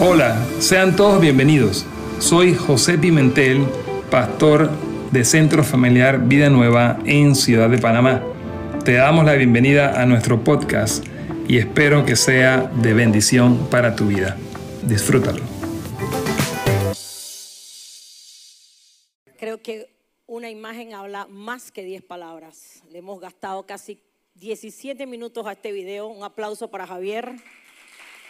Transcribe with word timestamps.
Hola, 0.00 0.46
sean 0.60 0.94
todos 0.94 1.20
bienvenidos. 1.20 1.84
Soy 2.20 2.54
José 2.54 2.98
Pimentel, 2.98 3.66
pastor 4.12 4.70
de 5.10 5.24
Centro 5.24 5.64
Familiar 5.64 6.20
Vida 6.20 6.50
Nueva 6.50 7.00
en 7.04 7.34
Ciudad 7.34 7.68
de 7.68 7.78
Panamá. 7.78 8.22
Te 8.84 8.92
damos 8.92 9.24
la 9.24 9.34
bienvenida 9.34 10.00
a 10.00 10.06
nuestro 10.06 10.44
podcast 10.44 11.04
y 11.48 11.58
espero 11.58 12.06
que 12.06 12.14
sea 12.14 12.70
de 12.80 12.94
bendición 12.94 13.68
para 13.70 13.96
tu 13.96 14.06
vida. 14.06 14.36
Disfrútalo. 14.84 15.42
Creo 19.36 19.60
que 19.60 19.90
una 20.28 20.48
imagen 20.48 20.94
habla 20.94 21.26
más 21.28 21.72
que 21.72 21.82
10 21.82 22.04
palabras. 22.04 22.84
Le 22.92 23.00
hemos 23.00 23.18
gastado 23.18 23.66
casi 23.66 24.00
17 24.36 25.06
minutos 25.06 25.44
a 25.44 25.52
este 25.52 25.72
video. 25.72 26.06
Un 26.06 26.22
aplauso 26.22 26.70
para 26.70 26.86
Javier. 26.86 27.32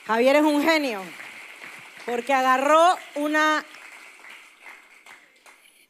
Javier 0.06 0.36
es 0.36 0.42
un 0.44 0.62
genio 0.62 1.02
porque 2.08 2.32
agarró 2.32 2.96
una, 3.16 3.62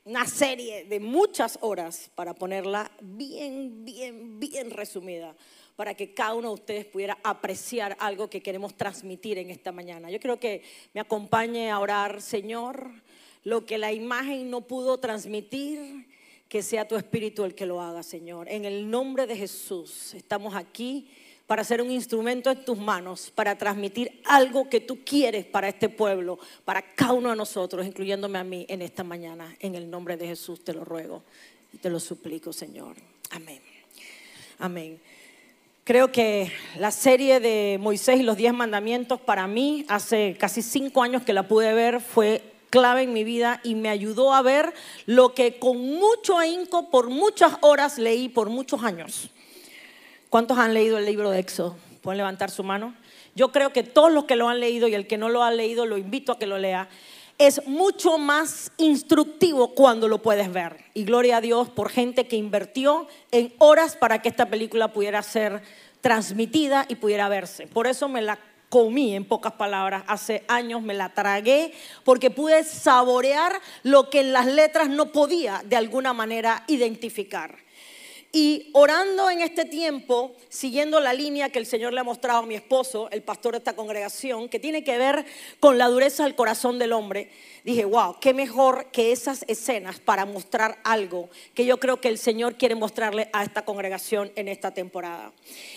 una 0.04 0.26
serie 0.26 0.84
de 0.84 0.98
muchas 0.98 1.58
horas 1.60 2.10
para 2.16 2.34
ponerla 2.34 2.90
bien, 3.00 3.84
bien, 3.84 4.40
bien 4.40 4.72
resumida 4.72 5.36
para 5.76 5.94
que 5.94 6.14
cada 6.14 6.34
uno 6.34 6.48
de 6.48 6.54
ustedes 6.54 6.86
pudiera 6.86 7.18
apreciar 7.22 7.96
algo 8.00 8.28
que 8.28 8.42
queremos 8.42 8.76
transmitir 8.76 9.38
en 9.38 9.50
esta 9.50 9.70
mañana. 9.70 10.10
Yo 10.10 10.18
creo 10.18 10.40
que 10.40 10.62
me 10.92 11.00
acompañe 11.00 11.70
a 11.70 11.78
orar, 11.78 12.20
Señor, 12.20 12.90
lo 13.44 13.64
que 13.64 13.78
la 13.78 13.92
imagen 13.92 14.50
no 14.50 14.62
pudo 14.62 14.98
transmitir, 14.98 16.08
que 16.48 16.62
sea 16.62 16.88
tu 16.88 16.96
espíritu 16.96 17.44
el 17.44 17.54
que 17.54 17.64
lo 17.64 17.80
haga, 17.80 18.02
Señor. 18.02 18.48
En 18.48 18.64
el 18.64 18.90
nombre 18.90 19.28
de 19.28 19.36
Jesús, 19.36 20.14
estamos 20.14 20.56
aquí 20.56 21.08
para 21.48 21.64
ser 21.64 21.80
un 21.80 21.90
instrumento 21.90 22.50
en 22.50 22.62
tus 22.62 22.76
manos, 22.76 23.32
para 23.34 23.56
transmitir 23.56 24.20
algo 24.26 24.68
que 24.68 24.80
tú 24.80 24.98
quieres 25.02 25.46
para 25.46 25.66
este 25.70 25.88
pueblo, 25.88 26.38
para 26.66 26.82
cada 26.94 27.14
uno 27.14 27.30
de 27.30 27.36
nosotros, 27.36 27.86
incluyéndome 27.86 28.38
a 28.38 28.44
mí 28.44 28.66
en 28.68 28.82
esta 28.82 29.02
mañana. 29.02 29.56
En 29.58 29.74
el 29.74 29.90
nombre 29.90 30.18
de 30.18 30.26
Jesús 30.26 30.62
te 30.62 30.74
lo 30.74 30.84
ruego 30.84 31.22
y 31.72 31.78
te 31.78 31.88
lo 31.88 32.00
suplico, 32.00 32.52
Señor. 32.52 32.96
Amén. 33.30 33.62
Amén. 34.58 35.00
Creo 35.84 36.12
que 36.12 36.52
la 36.78 36.90
serie 36.90 37.40
de 37.40 37.78
Moisés 37.80 38.20
y 38.20 38.24
los 38.24 38.36
diez 38.36 38.52
mandamientos 38.52 39.18
para 39.18 39.46
mí, 39.46 39.86
hace 39.88 40.36
casi 40.38 40.60
cinco 40.60 41.02
años 41.02 41.22
que 41.22 41.32
la 41.32 41.48
pude 41.48 41.72
ver, 41.72 42.02
fue 42.02 42.42
clave 42.68 43.04
en 43.04 43.14
mi 43.14 43.24
vida 43.24 43.62
y 43.64 43.74
me 43.74 43.88
ayudó 43.88 44.34
a 44.34 44.42
ver 44.42 44.74
lo 45.06 45.32
que 45.32 45.58
con 45.58 45.78
mucho 45.78 46.36
ahínco, 46.36 46.90
por 46.90 47.08
muchas 47.08 47.54
horas 47.62 47.96
leí 47.96 48.28
por 48.28 48.50
muchos 48.50 48.84
años. 48.84 49.30
¿Cuántos 50.30 50.58
han 50.58 50.74
leído 50.74 50.98
el 50.98 51.06
libro 51.06 51.30
de 51.30 51.38
Éxodo? 51.38 51.76
Pueden 52.02 52.18
levantar 52.18 52.50
su 52.50 52.62
mano. 52.62 52.94
Yo 53.34 53.50
creo 53.50 53.72
que 53.72 53.82
todos 53.82 54.12
los 54.12 54.24
que 54.24 54.36
lo 54.36 54.48
han 54.48 54.60
leído 54.60 54.86
y 54.86 54.94
el 54.94 55.06
que 55.06 55.16
no 55.16 55.30
lo 55.30 55.42
ha 55.42 55.50
leído, 55.50 55.86
lo 55.86 55.96
invito 55.96 56.32
a 56.32 56.38
que 56.38 56.46
lo 56.46 56.58
lea. 56.58 56.88
Es 57.38 57.66
mucho 57.66 58.18
más 58.18 58.70
instructivo 58.76 59.74
cuando 59.74 60.06
lo 60.06 60.20
puedes 60.20 60.52
ver. 60.52 60.84
Y 60.92 61.04
gloria 61.04 61.38
a 61.38 61.40
Dios 61.40 61.70
por 61.70 61.88
gente 61.88 62.26
que 62.26 62.36
invirtió 62.36 63.06
en 63.30 63.54
horas 63.56 63.96
para 63.96 64.20
que 64.20 64.28
esta 64.28 64.50
película 64.50 64.92
pudiera 64.92 65.22
ser 65.22 65.62
transmitida 66.02 66.84
y 66.88 66.96
pudiera 66.96 67.30
verse. 67.30 67.66
Por 67.66 67.86
eso 67.86 68.06
me 68.08 68.20
la 68.20 68.38
comí, 68.68 69.14
en 69.14 69.24
pocas 69.24 69.52
palabras, 69.52 70.04
hace 70.08 70.44
años 70.46 70.82
me 70.82 70.92
la 70.92 71.14
tragué 71.14 71.72
porque 72.04 72.30
pude 72.30 72.64
saborear 72.64 73.60
lo 73.82 74.10
que 74.10 74.20
en 74.20 74.34
las 74.34 74.44
letras 74.44 74.90
no 74.90 75.10
podía 75.10 75.62
de 75.64 75.76
alguna 75.76 76.12
manera 76.12 76.64
identificar. 76.66 77.67
Y 78.40 78.70
orando 78.72 79.30
en 79.30 79.40
este 79.40 79.64
tiempo, 79.64 80.36
siguiendo 80.48 81.00
la 81.00 81.12
línea 81.12 81.48
que 81.48 81.58
el 81.58 81.66
Señor 81.66 81.92
le 81.92 81.98
ha 81.98 82.04
mostrado 82.04 82.38
a 82.38 82.46
mi 82.46 82.54
esposo, 82.54 83.08
el 83.10 83.24
pastor 83.24 83.50
de 83.50 83.58
esta 83.58 83.74
congregación, 83.74 84.48
que 84.48 84.60
tiene 84.60 84.84
que 84.84 84.96
ver 84.96 85.26
con 85.58 85.76
la 85.76 85.88
dureza 85.88 86.22
del 86.22 86.36
corazón 86.36 86.78
del 86.78 86.92
hombre, 86.92 87.32
dije, 87.64 87.84
wow, 87.84 88.20
qué 88.20 88.34
mejor 88.34 88.92
que 88.92 89.10
esas 89.10 89.44
escenas 89.48 89.98
para 89.98 90.24
mostrar 90.24 90.78
algo 90.84 91.30
que 91.52 91.66
yo 91.66 91.80
creo 91.80 92.00
que 92.00 92.06
el 92.06 92.16
Señor 92.16 92.54
quiere 92.54 92.76
mostrarle 92.76 93.28
a 93.32 93.42
esta 93.42 93.64
congregación 93.64 94.30
en 94.36 94.46
esta 94.46 94.70
temporada. 94.70 95.32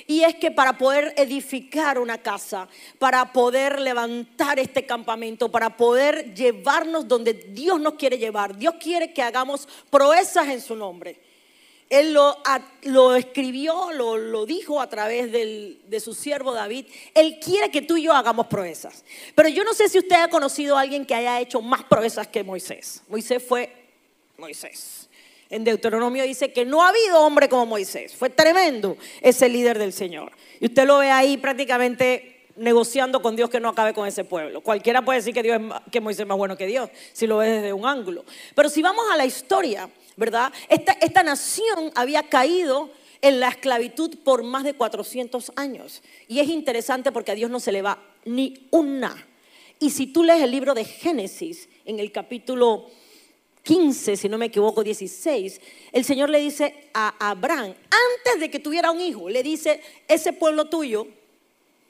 Y 0.06 0.22
es 0.22 0.36
que 0.36 0.52
para 0.52 0.78
poder 0.78 1.16
edificar 1.18 1.98
una 1.98 2.20
casa, 2.20 2.68
para 3.00 3.34
poder 3.34 3.80
levantar 3.80 4.60
este 4.60 4.86
campamento, 4.86 5.50
para 5.50 5.78
poder 5.78 6.36
llevarnos 6.36 7.08
donde 7.08 7.34
Dios 7.34 7.82
nos 7.82 7.96
quiere 7.96 8.20
llevar, 8.20 8.56
Dios 8.56 8.76
quiere 8.80 9.14
que 9.14 9.24
hagamos 9.24 9.68
proezas 9.90 10.48
en 10.50 10.62
su 10.62 10.76
nombre. 10.76 11.31
Él 11.92 12.14
lo, 12.14 13.16
escribió, 13.18 13.92
lo, 13.92 14.46
dijo 14.46 14.80
a 14.80 14.88
través 14.88 15.30
de 15.30 16.00
su 16.00 16.14
siervo 16.14 16.54
David. 16.54 16.86
Él 17.14 17.38
quiere 17.44 17.70
que 17.70 17.82
tú 17.82 17.98
y 17.98 18.04
yo 18.04 18.14
hagamos 18.14 18.48
proezas. 18.48 19.04
Pero 19.36 19.50
yo 19.50 19.66
no 19.66 19.74
sé 19.74 19.90
si 19.90 20.00
usted 20.00 20.16
ha 20.16 20.30
conocido 20.30 20.78
a 20.78 20.82
alguien 20.82 21.06
que 21.06 21.14
haya 21.14 21.42
hecho 21.42 21.62
más 21.62 21.84
proezas 21.84 22.30
que 22.30 22.46
Moisés. 22.46 23.04
Moisés 23.10 23.44
fue 23.46 23.76
Moisés. 24.38 25.10
En 25.50 25.66
Deuteronomio 25.66 26.24
dice 26.24 26.54
que 26.54 26.64
no 26.64 26.82
ha 26.82 26.88
habido 26.88 27.20
hombre 27.20 27.50
como 27.50 27.66
Moisés. 27.66 28.16
Fue 28.16 28.30
tremendo 28.30 28.96
ese 29.20 29.50
líder 29.50 29.78
del 29.78 29.92
Señor. 29.92 30.32
Y 30.62 30.68
usted 30.68 30.86
lo 30.86 31.00
ve 31.00 31.12
ahí 31.12 31.36
prácticamente 31.36 32.46
negociando 32.56 33.22
con 33.22 33.36
Dios 33.36 33.50
que 33.50 33.60
no 33.60 33.68
acabe 33.68 33.94
con 33.94 34.08
ese 34.08 34.24
pueblo. 34.24 34.62
Cualquiera 34.62 35.04
puede 35.04 35.20
decir 35.20 35.34
que, 35.34 35.44
Dios 35.44 35.62
que 35.92 36.00
Moisés 36.00 36.22
es 36.22 36.28
más 36.28 36.38
bueno 36.38 36.56
que 36.56 36.68
Dios, 36.68 36.90
si 37.12 37.28
lo 37.28 37.38
ve 37.38 37.50
desde 37.50 37.74
un 37.74 37.86
ángulo. 37.86 38.24
Pero 38.56 38.70
si 38.70 38.82
vamos 38.82 39.04
a 39.12 39.18
la 39.18 39.26
historia, 39.26 39.90
¿verdad? 40.22 40.54
Esta, 40.70 41.24
nación 41.24 41.92
había 41.96 42.30
caído 42.30 42.92
en 43.22 43.40
la 43.40 43.50
esclavitud 43.50 44.20
por 44.24 44.44
más 44.44 44.64
de 44.64 44.76
400 44.76 45.52
años. 45.56 46.04
Y 46.28 46.40
es 46.40 46.48
interesante 46.48 47.12
porque 47.12 47.32
a 47.32 47.36
Dios 47.36 47.50
no 47.50 47.60
se 47.60 47.72
le 47.72 47.82
va 47.82 47.98
ni 48.24 48.68
una. 48.70 49.28
Y 49.80 49.90
si 49.90 50.06
tú 50.06 50.24
lees 50.24 50.44
el 50.44 50.52
libro 50.52 50.76
de 50.76 50.86
Génesis, 50.86 51.68
en 51.86 52.00
el 52.00 52.12
capítulo 52.12 52.88
15, 53.64 54.16
si 54.16 54.30
no 54.30 54.38
me 54.38 54.46
equivoco, 54.46 54.84
16, 54.84 55.60
el 55.92 56.06
Señor 56.06 56.30
le 56.30 56.40
dice 56.40 56.90
a 56.94 57.32
Abraham, 57.32 57.74
antes 57.90 58.40
de 58.40 58.52
que 58.52 58.60
tuviera 58.60 58.92
un 58.92 59.02
hijo, 59.02 59.28
le 59.28 59.42
dice, 59.42 59.82
ese 60.08 60.34
pueblo 60.34 60.66
tuyo, 60.66 61.08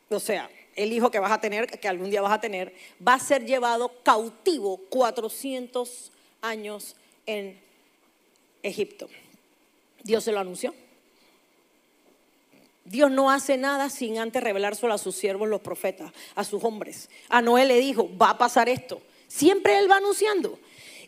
o 0.10 0.20
sea, 0.22 0.50
el 0.78 0.94
hijo 0.94 1.12
que 1.12 1.20
vas 1.20 1.34
a 1.34 1.42
tener, 1.42 1.68
que 1.68 1.88
algún 1.90 2.10
día 2.10 2.22
vas 2.22 2.32
a 2.32 2.40
tener, 2.40 2.74
va 3.06 3.16
a 3.16 3.20
ser 3.20 3.46
llevado 3.46 3.92
cautivo 4.04 4.78
400 4.90 6.14
años 6.42 6.96
en 7.26 7.71
Egipto. 8.64 9.10
Dios 10.04 10.24
se 10.24 10.32
lo 10.32 10.40
anunció. 10.40 10.74
Dios 12.86 13.12
no 13.12 13.32
hace 13.32 13.58
nada 13.58 13.90
sin 13.90 14.18
antes 14.18 14.44
revelárselo 14.44 14.94
a 14.94 14.98
sus 14.98 15.16
siervos, 15.16 15.48
los 15.48 15.62
profetas, 15.62 16.12
a 16.36 16.44
sus 16.44 16.64
hombres. 16.64 17.10
A 17.30 17.42
Noé 17.42 17.66
le 17.66 17.80
dijo, 17.80 18.10
va 18.18 18.32
a 18.32 18.38
pasar 18.38 18.70
esto. 18.70 19.02
Siempre 19.28 19.78
Él 19.78 19.90
va 19.90 19.98
anunciando. 19.98 20.60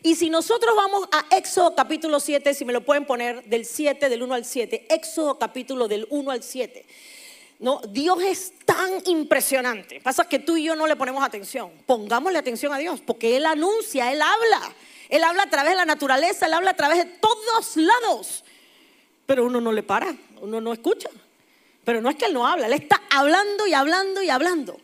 Y 0.02 0.14
si 0.14 0.30
nosotros 0.30 0.74
vamos 0.76 1.08
a 1.12 1.34
Éxodo 1.36 1.74
capítulo 1.74 2.20
7, 2.20 2.54
si 2.54 2.64
me 2.64 2.72
lo 2.72 2.84
pueden 2.84 3.06
poner 3.06 3.44
del 3.44 3.64
7, 3.64 4.08
del 4.08 4.22
1 4.22 4.34
al 4.34 4.44
7, 4.44 4.86
Éxodo 4.90 5.38
capítulo 5.38 5.88
del 5.88 6.06
1 6.10 6.30
al 6.30 6.42
7. 6.42 6.84
No, 7.58 7.80
Dios 7.88 8.22
es 8.22 8.52
tan 8.64 9.02
impresionante. 9.06 10.00
Pasa 10.00 10.28
que 10.28 10.38
tú 10.38 10.56
y 10.56 10.64
yo 10.64 10.76
no 10.76 10.86
le 10.86 10.96
ponemos 10.96 11.24
atención. 11.24 11.70
Pongámosle 11.86 12.38
atención 12.38 12.72
a 12.72 12.78
Dios, 12.78 13.00
porque 13.00 13.36
Él 13.36 13.46
anuncia, 13.46 14.12
Él 14.12 14.20
habla. 14.20 14.74
Él 15.08 15.22
habla 15.24 15.44
a 15.44 15.50
través 15.50 15.72
de 15.72 15.76
la 15.76 15.84
naturaleza, 15.84 16.46
Él 16.46 16.54
habla 16.54 16.70
a 16.70 16.76
través 16.76 16.98
de 16.98 17.04
todos 17.04 17.76
lados. 17.76 18.44
Pero 19.26 19.44
uno 19.44 19.60
no 19.60 19.72
le 19.72 19.82
para, 19.82 20.14
uno 20.40 20.60
no 20.60 20.72
escucha. 20.72 21.08
Pero 21.84 22.00
no 22.00 22.10
es 22.10 22.16
que 22.16 22.26
Él 22.26 22.34
no 22.34 22.46
habla, 22.46 22.66
Él 22.66 22.72
está 22.72 23.02
hablando 23.10 23.66
y 23.66 23.74
hablando 23.74 24.22
y 24.22 24.30
hablando. 24.30 24.80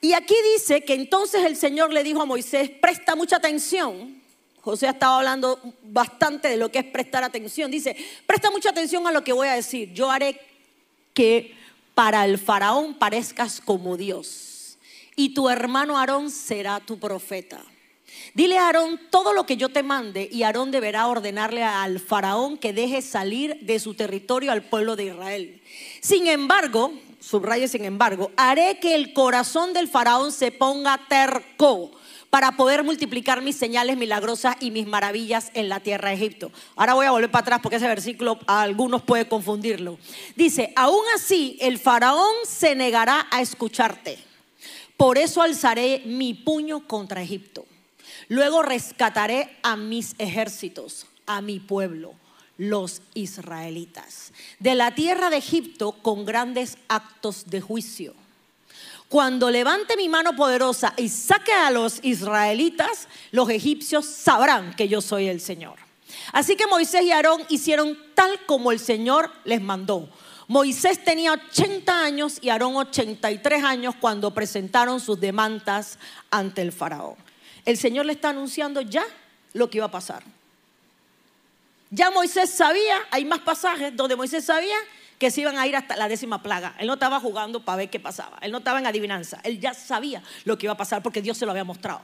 Y 0.00 0.14
aquí 0.14 0.34
dice 0.54 0.82
que 0.82 0.94
entonces 0.94 1.44
el 1.44 1.56
Señor 1.56 1.92
le 1.92 2.02
dijo 2.02 2.22
a 2.22 2.26
Moisés, 2.26 2.70
presta 2.70 3.14
mucha 3.14 3.36
atención. 3.36 4.20
José 4.60 4.88
ha 4.88 4.90
estado 4.90 5.14
hablando 5.14 5.60
bastante 5.82 6.48
de 6.48 6.56
lo 6.56 6.70
que 6.70 6.80
es 6.80 6.84
prestar 6.84 7.24
atención. 7.24 7.70
Dice, 7.70 7.96
presta 8.26 8.50
mucha 8.50 8.70
atención 8.70 9.06
a 9.06 9.12
lo 9.12 9.22
que 9.24 9.32
voy 9.32 9.48
a 9.48 9.54
decir. 9.54 9.92
Yo 9.92 10.10
haré 10.10 10.40
que 11.14 11.54
para 11.94 12.24
el 12.24 12.38
faraón 12.38 12.94
parezcas 12.94 13.60
como 13.60 13.96
Dios. 13.96 14.78
Y 15.14 15.34
tu 15.34 15.48
hermano 15.48 15.98
Aarón 15.98 16.30
será 16.30 16.80
tu 16.80 16.98
profeta. 16.98 17.62
Dile 18.34 18.56
a 18.56 18.66
Aarón 18.66 18.98
todo 19.10 19.34
lo 19.34 19.44
que 19.44 19.58
yo 19.58 19.68
te 19.68 19.82
mande 19.82 20.26
y 20.32 20.42
Aarón 20.42 20.70
deberá 20.70 21.06
ordenarle 21.06 21.62
al 21.64 22.00
faraón 22.00 22.56
que 22.56 22.72
deje 22.72 23.02
salir 23.02 23.58
de 23.60 23.78
su 23.78 23.92
territorio 23.92 24.52
al 24.52 24.62
pueblo 24.62 24.96
de 24.96 25.06
Israel. 25.06 25.62
Sin 26.00 26.26
embargo, 26.26 26.94
subraye 27.20 27.68
sin 27.68 27.84
embargo, 27.84 28.30
haré 28.36 28.78
que 28.80 28.94
el 28.94 29.12
corazón 29.12 29.74
del 29.74 29.86
faraón 29.86 30.32
se 30.32 30.50
ponga 30.50 30.98
terco 31.08 31.90
para 32.30 32.52
poder 32.52 32.82
multiplicar 32.84 33.42
mis 33.42 33.56
señales 33.56 33.98
milagrosas 33.98 34.56
y 34.60 34.70
mis 34.70 34.86
maravillas 34.86 35.50
en 35.52 35.68
la 35.68 35.80
tierra 35.80 36.08
de 36.08 36.14
Egipto. 36.14 36.50
Ahora 36.74 36.94
voy 36.94 37.04
a 37.04 37.10
volver 37.10 37.30
para 37.30 37.42
atrás 37.42 37.60
porque 37.62 37.76
ese 37.76 37.86
versículo 37.86 38.38
a 38.46 38.62
algunos 38.62 39.02
puede 39.02 39.28
confundirlo. 39.28 39.98
Dice, 40.36 40.72
aún 40.74 41.04
así 41.14 41.58
el 41.60 41.78
faraón 41.78 42.34
se 42.48 42.74
negará 42.74 43.26
a 43.30 43.42
escucharte. 43.42 44.18
Por 44.96 45.18
eso 45.18 45.42
alzaré 45.42 46.00
mi 46.06 46.32
puño 46.32 46.88
contra 46.88 47.20
Egipto 47.20 47.66
Luego 48.32 48.62
rescataré 48.62 49.58
a 49.62 49.76
mis 49.76 50.14
ejércitos, 50.16 51.04
a 51.26 51.42
mi 51.42 51.60
pueblo, 51.60 52.14
los 52.56 53.02
israelitas, 53.12 54.32
de 54.58 54.74
la 54.74 54.94
tierra 54.94 55.28
de 55.28 55.36
Egipto 55.36 55.92
con 55.92 56.24
grandes 56.24 56.78
actos 56.88 57.50
de 57.50 57.60
juicio. 57.60 58.14
cuando 59.10 59.50
levante 59.50 59.98
mi 59.98 60.08
mano 60.08 60.34
poderosa 60.34 60.94
y 60.96 61.10
saque 61.10 61.52
a 61.52 61.70
los 61.70 62.02
israelitas, 62.02 63.06
los 63.32 63.50
egipcios 63.50 64.06
sabrán 64.06 64.74
que 64.76 64.88
yo 64.88 65.02
soy 65.02 65.28
el 65.28 65.38
Señor. 65.42 65.76
Así 66.32 66.56
que 66.56 66.66
Moisés 66.66 67.02
y 67.02 67.12
Aarón 67.12 67.42
hicieron 67.50 67.98
tal 68.14 68.46
como 68.46 68.72
el 68.72 68.78
Señor 68.78 69.30
les 69.44 69.60
mandó. 69.60 70.08
Moisés 70.48 71.04
tenía 71.04 71.32
80 71.32 72.02
años 72.02 72.38
y 72.40 72.48
Aarón 72.48 72.76
83 72.76 73.62
años 73.62 73.94
cuando 74.00 74.32
presentaron 74.32 75.00
sus 75.00 75.20
demandas 75.20 75.98
ante 76.30 76.62
el 76.62 76.72
faraón. 76.72 77.31
El 77.64 77.76
Señor 77.76 78.06
le 78.06 78.12
está 78.12 78.30
anunciando 78.30 78.80
ya 78.80 79.04
lo 79.52 79.70
que 79.70 79.78
iba 79.78 79.86
a 79.86 79.90
pasar. 79.90 80.22
Ya 81.90 82.10
Moisés 82.10 82.50
sabía, 82.50 83.02
hay 83.10 83.24
más 83.24 83.40
pasajes 83.40 83.94
donde 83.94 84.16
Moisés 84.16 84.44
sabía 84.44 84.76
que 85.18 85.30
se 85.30 85.42
iban 85.42 85.58
a 85.58 85.66
ir 85.66 85.76
hasta 85.76 85.94
la 85.94 86.08
décima 86.08 86.42
plaga. 86.42 86.74
Él 86.78 86.86
no 86.86 86.94
estaba 86.94 87.20
jugando 87.20 87.64
para 87.64 87.76
ver 87.76 87.90
qué 87.90 88.00
pasaba. 88.00 88.38
Él 88.40 88.50
no 88.50 88.58
estaba 88.58 88.80
en 88.80 88.86
adivinanza. 88.86 89.40
Él 89.44 89.60
ya 89.60 89.74
sabía 89.74 90.22
lo 90.44 90.58
que 90.58 90.66
iba 90.66 90.72
a 90.72 90.76
pasar 90.76 91.02
porque 91.02 91.22
Dios 91.22 91.38
se 91.38 91.44
lo 91.44 91.52
había 91.52 91.64
mostrado. 91.64 92.00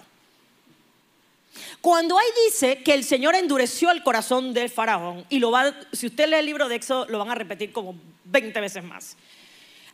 Cuando 1.81 2.19
ahí 2.19 2.27
dice 2.47 2.83
que 2.83 2.95
el 2.95 3.03
Señor 3.03 3.35
endureció 3.35 3.91
el 3.91 4.03
corazón 4.03 4.53
del 4.53 4.71
faraón, 4.71 5.25
y 5.29 5.39
lo 5.39 5.51
va, 5.51 5.75
si 5.93 6.07
usted 6.07 6.29
lee 6.29 6.37
el 6.37 6.47
libro 6.47 6.69
de 6.69 6.77
Éxodo, 6.77 7.07
lo 7.09 7.19
van 7.19 7.31
a 7.31 7.35
repetir 7.35 7.73
como 7.73 7.97
20 8.25 8.61
veces 8.61 8.85
más. 8.85 9.17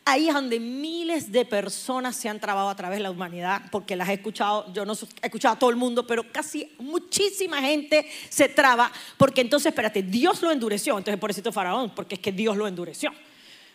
Ahí 0.07 0.27
es 0.27 0.35
donde 0.35 0.59
miles 0.59 1.31
de 1.31 1.45
personas 1.45 2.15
se 2.15 2.29
han 2.29 2.39
trabado 2.39 2.69
a 2.69 2.75
través 2.75 2.99
de 2.99 3.03
la 3.03 3.09
humanidad, 3.09 3.63
porque 3.71 3.95
las 3.95 4.07
he 4.07 4.13
escuchado, 4.13 4.71
yo 4.71 4.85
no 4.85 4.93
he 4.93 5.25
escuchado 5.25 5.55
a 5.55 5.59
todo 5.59 5.71
el 5.71 5.75
mundo, 5.75 6.05
pero 6.05 6.31
casi 6.31 6.71
muchísima 6.77 7.59
gente 7.59 8.07
se 8.29 8.47
traba, 8.47 8.91
porque 9.17 9.41
entonces, 9.41 9.71
espérate, 9.71 10.03
Dios 10.03 10.43
lo 10.43 10.51
endureció, 10.51 10.95
entonces 10.95 11.19
por 11.19 11.31
eso 11.31 11.51
Faraón, 11.51 11.89
porque 11.95 12.15
es 12.15 12.21
que 12.21 12.31
Dios 12.31 12.55
lo 12.55 12.67
endureció, 12.67 13.11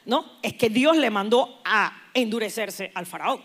¿no? 0.07 0.39
Es 0.41 0.55
que 0.55 0.71
Dios 0.71 0.97
le 0.97 1.11
mandó 1.11 1.61
a 1.65 2.01
endurecerse 2.15 2.93
al 2.95 3.07
Faraón. 3.07 3.43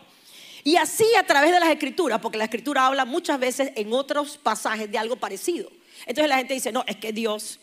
Y 0.63 0.75
así 0.75 1.05
a 1.17 1.25
través 1.25 1.51
de 1.51 1.59
las 1.59 1.69
escrituras, 1.69 2.19
porque 2.21 2.37
la 2.37 2.43
escritura 2.43 2.85
habla 2.85 3.05
muchas 3.05 3.39
veces 3.39 3.71
en 3.75 3.93
otros 3.93 4.37
pasajes 4.37 4.91
de 4.91 4.99
algo 4.99 5.15
parecido. 5.15 5.71
Entonces 6.05 6.29
la 6.29 6.37
gente 6.37 6.53
dice, 6.53 6.71
no, 6.71 6.83
es 6.85 6.97
que 6.97 7.13
Dios, 7.13 7.59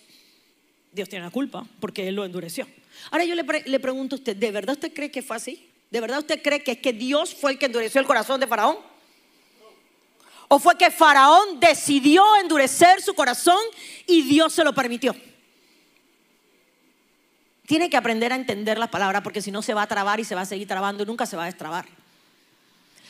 Dios 0.93 1.09
tiene 1.09 1.25
la 1.25 1.31
culpa 1.31 1.67
porque 1.81 2.07
Él 2.07 2.15
lo 2.15 2.25
endureció. 2.25 2.67
Ahora 3.11 3.25
yo 3.25 3.35
le, 3.35 3.43
le 3.43 3.81
pregunto 3.81 4.17
a 4.17 4.19
usted, 4.19 4.37
¿de 4.37 4.51
verdad 4.53 4.75
usted 4.75 4.93
cree 4.93 5.11
que 5.11 5.23
fue 5.23 5.37
así? 5.37 5.69
¿De 5.91 6.01
verdad 6.01 6.21
usted 6.21 6.41
cree 6.43 6.63
que 6.63 6.73
es 6.73 6.79
que 6.79 6.93
Dios 6.93 7.35
fue 7.35 7.53
el 7.53 7.59
que 7.59 7.67
endureció 7.67 8.01
el 8.01 8.07
corazón 8.07 8.41
de 8.41 8.47
Faraón? 8.47 8.79
¿O 10.49 10.59
fue 10.59 10.77
que 10.77 10.91
Faraón 10.91 11.61
decidió 11.61 12.23
endurecer 12.43 13.01
su 13.01 13.15
corazón 13.15 13.61
y 14.07 14.23
Dios 14.23 14.53
se 14.53 14.65
lo 14.65 14.75
permitió? 14.75 15.17
Tiene 17.67 17.89
que 17.89 17.97
aprender 17.97 18.33
a 18.33 18.37
entender 18.37 18.79
las 18.79 18.91
palabras 18.91 19.23
porque 19.23 19.41
si 19.41 19.51
no 19.51 19.63
se 19.63 19.73
va 19.73 19.83
a 19.83 19.87
trabar 19.87 20.21
y 20.21 20.25
se 20.25 20.35
va 20.35 20.43
a 20.43 20.47
seguir 20.47 20.69
trabando 20.69 21.03
y 21.03 21.07
nunca 21.07 21.25
se 21.25 21.37
va 21.37 21.45
a 21.45 21.47
destrabar. 21.47 21.87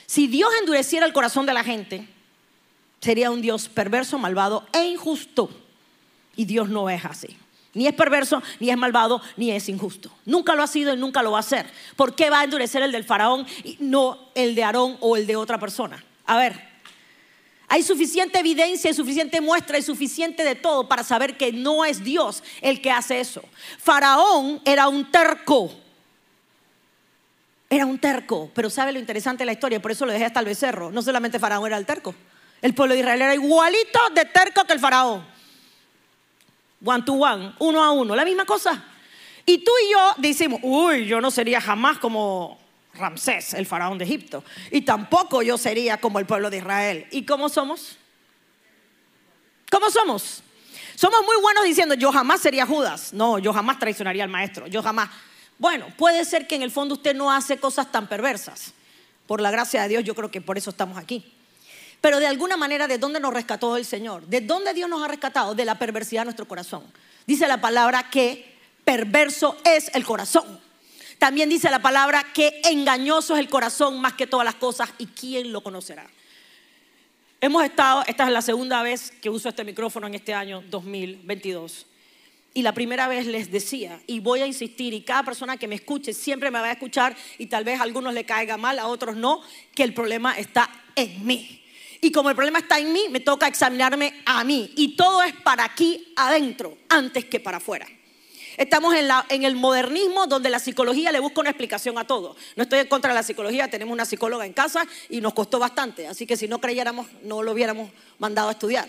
Si 0.07 0.29
Dios 0.29 0.51
endureciera 0.61 1.05
el 1.05 1.13
corazón 1.13 1.47
de 1.47 1.53
la 1.53 1.65
gente, 1.65 2.07
sería 3.01 3.31
un 3.31 3.43
Dios 3.43 3.69
perverso, 3.69 4.19
malvado 4.19 4.67
e 4.73 4.85
injusto. 4.85 5.51
Y 6.37 6.45
Dios 6.45 6.69
no 6.69 6.89
es 6.91 7.05
así. 7.05 7.37
Ni 7.75 7.87
es 7.87 7.95
perverso, 7.95 8.43
ni 8.61 8.71
es 8.71 8.77
malvado, 8.77 9.23
ni 9.37 9.51
es 9.51 9.69
injusto. 9.69 10.11
Nunca 10.27 10.55
lo 10.55 10.63
ha 10.63 10.67
sido 10.67 10.93
y 10.93 10.97
nunca 10.97 11.23
lo 11.23 11.33
va 11.33 11.39
a 11.39 11.43
ser. 11.43 11.67
¿Por 11.97 12.15
qué 12.15 12.29
va 12.29 12.41
a 12.41 12.45
endurecer 12.45 12.83
el 12.83 12.93
del 12.93 13.05
faraón 13.05 13.47
y 13.65 13.79
no 13.81 14.29
el 14.35 14.55
de 14.55 14.65
Aarón 14.65 14.99
o 15.01 15.17
el 15.17 15.27
de 15.27 15.37
otra 15.37 15.59
persona? 15.59 16.05
A 16.27 16.37
ver, 16.37 16.73
hay 17.69 17.83
suficiente 17.83 18.39
evidencia 18.39 18.91
y 18.91 18.95
suficiente 18.95 19.41
muestra 19.41 19.79
y 19.79 19.83
suficiente 19.83 20.45
de 20.45 20.55
todo 20.55 20.87
para 20.87 21.03
saber 21.03 21.39
que 21.39 21.53
no 21.53 21.87
es 21.87 22.05
Dios 22.05 22.43
el 22.61 22.83
que 22.83 22.91
hace 22.91 23.19
eso. 23.19 23.43
Faraón 23.79 24.61
era 24.67 24.89
un 24.89 25.11
terco. 25.11 25.73
Era 27.71 27.87
un 27.87 27.99
terco, 27.99 28.51
pero 28.53 28.69
¿sabe 28.69 28.93
lo 28.93 28.99
interesante 28.99 29.41
de 29.41 29.47
la 29.47 29.53
historia? 29.53 29.81
Por 29.81 29.93
eso 29.93 30.05
lo 30.05 30.13
dejé 30.13 30.27
hasta 30.27 30.41
el 30.41 30.45
becerro. 30.45 30.91
No 30.91 31.01
solamente 31.01 31.39
Faraón 31.39 31.67
era 31.67 31.79
el 31.79 31.87
terco. 31.87 32.15
El 32.61 32.75
pueblo 32.75 32.93
de 32.93 33.01
Israel 33.01 33.23
era 33.23 33.35
igualito 33.35 33.99
de 34.15 34.27
terco 34.27 34.65
que 34.65 34.75
el 34.75 34.79
Faraón. 34.79 35.32
One 36.85 37.05
to 37.05 37.13
one, 37.15 37.55
uno 37.59 37.83
a 37.83 37.93
uno, 37.93 38.17
la 38.17 38.25
misma 38.25 38.45
cosa. 38.45 38.85
Y 39.47 39.59
tú 39.59 39.73
y 39.87 39.93
yo 39.93 40.15
decimos, 40.19 40.61
uy, 40.63 41.07
yo 41.07 41.21
no 41.21 41.31
sería 41.31 41.61
jamás 41.61 41.99
como 41.99 42.59
Ramsés, 42.95 43.55
el 43.55 43.67
faraón 43.67 43.99
de 43.99 44.05
Egipto. 44.05 44.45
Y 44.71 44.83
tampoco 44.83 45.43
yo 45.43 45.59
sería 45.59 45.99
como 45.99 46.19
el 46.19 46.27
pueblo 46.27 46.51
de 46.51 46.59
Israel. 46.59 47.07
¿Y 47.11 47.25
cómo 47.25 47.49
somos? 47.49 47.97
¿Cómo 49.71 49.91
somos? 49.91 50.43
Somos 50.95 51.23
muy 51.25 51.41
buenos 51.41 51.65
diciendo, 51.65 51.95
yo 51.95 52.13
jamás 52.13 52.41
sería 52.41 52.67
Judas. 52.67 53.13
No, 53.13 53.39
yo 53.39 53.53
jamás 53.53 53.79
traicionaría 53.79 54.25
al 54.25 54.31
maestro. 54.31 54.67
Yo 54.67 54.83
jamás. 54.83 55.09
Bueno, 55.59 55.87
puede 55.97 56.25
ser 56.25 56.47
que 56.47 56.55
en 56.55 56.63
el 56.63 56.71
fondo 56.71 56.95
usted 56.95 57.15
no 57.15 57.33
hace 57.33 57.59
cosas 57.59 57.91
tan 57.91 58.09
perversas. 58.09 58.75
Por 59.27 59.41
la 59.41 59.51
gracia 59.51 59.83
de 59.83 59.89
Dios, 59.89 60.05
yo 60.05 60.15
creo 60.15 60.31
que 60.31 60.41
por 60.41 60.59
eso 60.59 60.71
estamos 60.71 60.99
aquí. 60.99 61.33
Pero 62.03 62.19
de 62.19 62.27
alguna 62.27 62.57
manera, 62.57 62.89
¿de 62.89 62.99
dónde 62.99 63.21
nos 63.21 63.33
rescató 63.33 63.77
el 63.77 63.85
Señor? 63.85 64.27
¿De 64.27 64.41
dónde 64.41 64.75
Dios 64.75 64.91
nos 64.91 65.03
ha 65.05 65.09
rescatado? 65.09 65.55
De 65.55 65.65
la 65.65 65.79
perversidad 65.79 66.23
de 66.23 66.27
nuestro 66.27 66.49
corazón. 66.49 66.85
Dice 67.29 67.47
la 67.47 67.61
palabra 67.61 68.11
que 68.11 68.57
perverso 68.85 69.57
es 69.65 69.89
el 69.95 70.05
corazón. 70.05 70.61
También 71.19 71.49
dice 71.49 71.71
la 71.71 71.81
palabra 71.81 72.27
que 72.35 72.61
engañoso 72.65 73.35
es 73.35 73.41
el 73.41 73.49
corazón 73.49 74.01
más 74.01 74.15
que 74.15 74.27
todas 74.27 74.45
las 74.45 74.57
cosas 74.57 74.91
y 74.99 75.07
quién 75.07 75.53
lo 75.53 75.63
conocerá. 75.63 76.05
Hemos 77.41 77.63
estado, 77.63 78.03
esta 78.09 78.25
es 78.25 78.33
la 78.33 78.43
segunda 78.43 78.83
vez 78.83 79.13
que 79.13 79.31
uso 79.31 79.49
este 79.49 79.63
micrófono 79.63 80.09
en 80.09 80.17
este 80.17 80.35
año 80.35 80.65
2022. 80.71 81.87
Y 82.55 82.63
la 82.63 82.75
primera 82.75 83.07
vez 83.07 83.27
les 83.27 83.53
decía, 83.53 84.01
y 84.09 84.19
voy 84.19 84.41
a 84.41 84.47
insistir, 84.49 84.93
y 84.93 85.03
cada 85.03 85.23
persona 85.23 85.57
que 85.57 85.69
me 85.69 85.77
escuche 85.77 86.13
siempre 86.13 86.51
me 86.51 86.59
va 86.59 86.67
a 86.67 86.73
escuchar, 86.73 87.17
y 87.39 87.47
tal 87.47 87.63
vez 87.63 87.79
a 87.79 87.85
algunos 87.85 88.13
le 88.13 88.27
caiga 88.27 88.57
mal, 88.57 88.81
a 88.81 88.89
otros 88.89 89.15
no, 89.15 89.41
que 89.75 89.85
el 89.85 89.95
problema 89.95 90.37
está 90.37 90.69
en 90.97 91.25
mí. 91.25 91.62
Y 92.05 92.11
como 92.11 92.31
el 92.31 92.35
problema 92.35 92.59
está 92.59 92.81
en 92.81 92.93
mí, 92.93 93.07
me 93.11 93.21
toca 93.21 93.47
examinarme 93.47 94.23
a 94.27 94.43
mí. 94.43 94.73
Y 94.75 94.97
todo 94.97 95.23
es 95.23 95.35
para 95.35 95.63
aquí 95.63 96.13
adentro, 96.17 96.77
antes 96.89 97.27
que 97.27 97.39
para 97.39 97.59
afuera. 97.59 97.87
Estamos 98.57 98.97
en, 98.97 99.07
la, 99.07 99.25
en, 99.29 99.45
el 99.45 99.55
modernismo 99.55 100.27
donde 100.27 100.51
la 100.51 100.59
psicología 100.59 101.13
le 101.13 101.21
busca 101.21 101.41
una 101.41 101.51
explicación 101.51 101.97
a 101.99 102.05
todo. 102.05 102.35
No 102.57 102.65
estoy 102.65 102.81
en 102.81 102.89
contra 102.89 103.13
de 103.13 103.15
la 103.15 103.23
psicología, 103.23 103.71
tenemos 103.71 103.93
una 103.93 104.05
psicóloga 104.05 104.45
en 104.45 104.53
casa 104.53 104.85
y 105.11 105.21
nos 105.21 105.33
costó 105.33 105.61
bastante. 105.61 106.09
Así 106.09 106.27
que 106.27 106.37
si 106.37 106.49
no 106.49 106.61
creyéramos, 106.61 107.07
no 107.23 107.45
lo 107.45 107.53
hubiéramos 107.53 107.89
mandado 108.19 108.49
a 108.49 108.53
estudiar. 108.53 108.89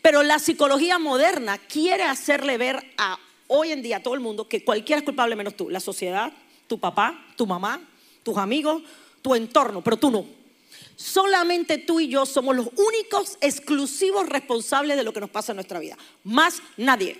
Pero 0.00 0.22
la 0.22 0.38
psicología 0.38 1.00
moderna 1.00 1.58
quiere 1.58 2.04
hacerle 2.04 2.58
ver 2.58 2.94
a 2.96 3.18
hoy 3.48 3.72
en 3.72 3.82
día 3.82 3.96
a 3.96 4.02
todo 4.04 4.14
el 4.14 4.20
mundo 4.20 4.46
que 4.46 4.62
cualquiera 4.62 5.00
es 5.00 5.04
culpable 5.04 5.34
menos 5.34 5.56
tú. 5.56 5.68
La 5.68 5.80
sociedad, 5.80 6.32
tu 6.68 6.78
papá, 6.78 7.26
tu 7.36 7.44
mamá, 7.44 7.80
tus 8.22 8.38
amigos, 8.38 8.84
tu 9.20 9.34
entorno, 9.34 9.82
pero 9.82 9.96
tú 9.96 10.12
no. 10.12 10.41
Solamente 10.96 11.78
tú 11.78 12.00
y 12.00 12.08
yo 12.08 12.26
somos 12.26 12.54
los 12.54 12.68
únicos 12.76 13.38
exclusivos 13.40 14.28
responsables 14.28 14.96
de 14.96 15.04
lo 15.04 15.12
que 15.12 15.20
nos 15.20 15.30
pasa 15.30 15.52
en 15.52 15.56
nuestra 15.56 15.78
vida. 15.78 15.96
Más 16.24 16.62
nadie. 16.76 17.16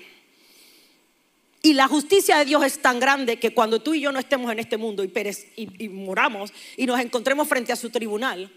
Y 1.63 1.75
la 1.75 1.87
justicia 1.87 2.39
de 2.39 2.45
Dios 2.45 2.65
es 2.65 2.83
tan 2.83 2.99
grande 2.99 3.39
que 3.39 3.55
cuando 3.55 3.81
tú 3.81 3.95
y 3.95 4.01
yo 4.01 4.11
no 4.11 4.19
estemos 4.19 4.51
en 4.51 4.59
este 4.59 4.77
mundo 4.77 5.05
y, 5.05 5.13
y, 5.57 5.89
moramos 5.89 6.53
y 6.77 6.87
nos 6.87 6.99
encontremos 7.01 7.47
frente 7.47 7.73
a 7.73 7.77
su 7.77 7.89
tribunal, 7.91 8.51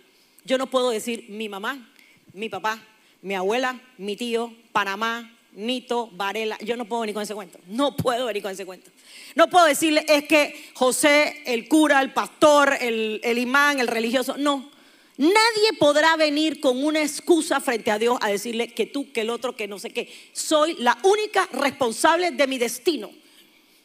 yo 0.44 0.58
no 0.58 0.68
puedo 0.68 0.90
decir 0.90 1.28
mi 1.30 1.48
mamá, 1.48 1.88
mi 2.34 2.50
papá, 2.50 2.82
mi 3.22 3.36
abuela, 3.36 3.80
mi 4.00 4.16
tío, 4.16 4.54
Panamá, 4.72 5.32
Nito, 5.54 6.10
Varela. 6.14 6.58
Yo 6.62 6.76
no 6.78 6.86
puedo 6.86 7.02
venir 7.02 7.14
con 7.14 7.24
ese 7.24 7.36
cuento. 7.36 7.60
No 7.68 7.96
puedo 7.96 8.26
venir 8.26 8.42
con 8.42 8.52
ese 8.52 8.66
cuento. 8.66 8.90
No 9.36 9.50
puedo 9.50 9.66
decirle, 9.66 10.04
es 10.08 10.26
que 10.26 10.72
José, 10.74 11.44
el 11.46 11.68
cura, 11.68 12.02
el 12.02 12.12
pastor, 12.12 12.76
el 12.80 13.38
imán, 13.38 13.80
el 13.80 13.88
religioso. 13.88 14.36
No. 14.38 14.75
Nadie 15.18 15.74
podrá 15.80 16.18
venir 16.18 16.60
con 16.60 16.84
una 16.84 17.02
excusa 17.02 17.62
frente 17.62 17.90
a 17.90 17.98
Dios 17.98 18.18
a 18.22 18.30
decirle 18.30 18.68
que 18.74 18.86
tú, 18.86 19.12
que 19.14 19.22
el 19.22 19.30
otro, 19.30 19.56
que 19.56 19.68
no 19.68 19.80
sé 19.80 19.92
qué. 19.92 20.12
Soy 20.34 20.76
la 20.80 20.98
única 21.04 21.48
responsable 21.54 22.32
de 22.32 22.48
mi 22.48 22.58
destino, 22.58 23.12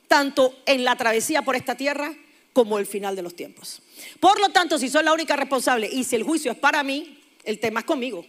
tanto 0.08 0.58
en 0.66 0.82
la 0.84 0.96
travesía 0.96 1.42
por 1.42 1.54
esta 1.54 1.76
tierra 1.76 2.16
como 2.52 2.78
el 2.78 2.86
final 2.86 3.14
de 3.14 3.22
los 3.22 3.36
tiempos. 3.36 3.80
Por 4.18 4.40
lo 4.40 4.48
tanto, 4.48 4.76
si 4.78 4.88
soy 4.88 5.04
la 5.04 5.12
única 5.12 5.36
responsable 5.36 5.88
y 5.90 6.02
si 6.02 6.16
el 6.16 6.24
juicio 6.24 6.50
es 6.50 6.58
para 6.58 6.82
mí, 6.82 7.20
el 7.44 7.60
tema 7.60 7.80
es 7.80 7.86
conmigo. 7.86 8.26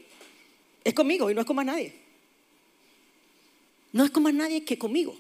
Es 0.84 0.94
conmigo 0.94 1.32
y 1.32 1.34
no 1.34 1.42
es 1.42 1.48
con 1.48 1.56
más 1.56 1.66
nadie. 1.66 1.94
No 3.92 4.06
es 4.06 4.12
con 4.12 4.24
más 4.24 4.34
nadie 4.34 4.64
que 4.64 4.78
conmigo. 4.78 5.18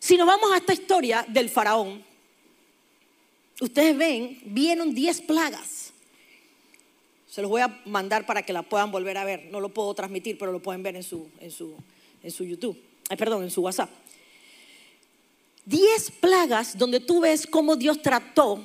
Si 0.00 0.16
nos 0.16 0.26
vamos 0.26 0.50
a 0.52 0.56
esta 0.56 0.72
historia 0.72 1.24
del 1.28 1.48
faraón, 1.48 2.02
ustedes 3.60 3.96
ven, 3.96 4.40
vieron 4.44 4.92
10 4.92 5.20
plagas. 5.22 5.89
Se 7.30 7.40
los 7.42 7.50
voy 7.50 7.62
a 7.62 7.80
mandar 7.86 8.26
para 8.26 8.42
que 8.42 8.52
la 8.52 8.62
puedan 8.62 8.90
volver 8.90 9.16
a 9.16 9.24
ver. 9.24 9.48
No 9.50 9.60
lo 9.60 9.68
puedo 9.68 9.94
transmitir, 9.94 10.36
pero 10.36 10.50
lo 10.50 10.60
pueden 10.60 10.82
ver 10.82 10.96
en 10.96 11.04
su, 11.04 11.28
en 11.40 11.50
su, 11.50 11.74
en 12.22 12.30
su 12.30 12.44
YouTube. 12.44 12.76
Ay, 13.08 13.16
perdón, 13.16 13.44
en 13.44 13.50
su 13.50 13.62
WhatsApp. 13.62 13.90
10 15.64 16.10
plagas 16.20 16.76
donde 16.76 16.98
tú 16.98 17.20
ves 17.20 17.46
cómo 17.46 17.76
Dios 17.76 18.02
trató 18.02 18.60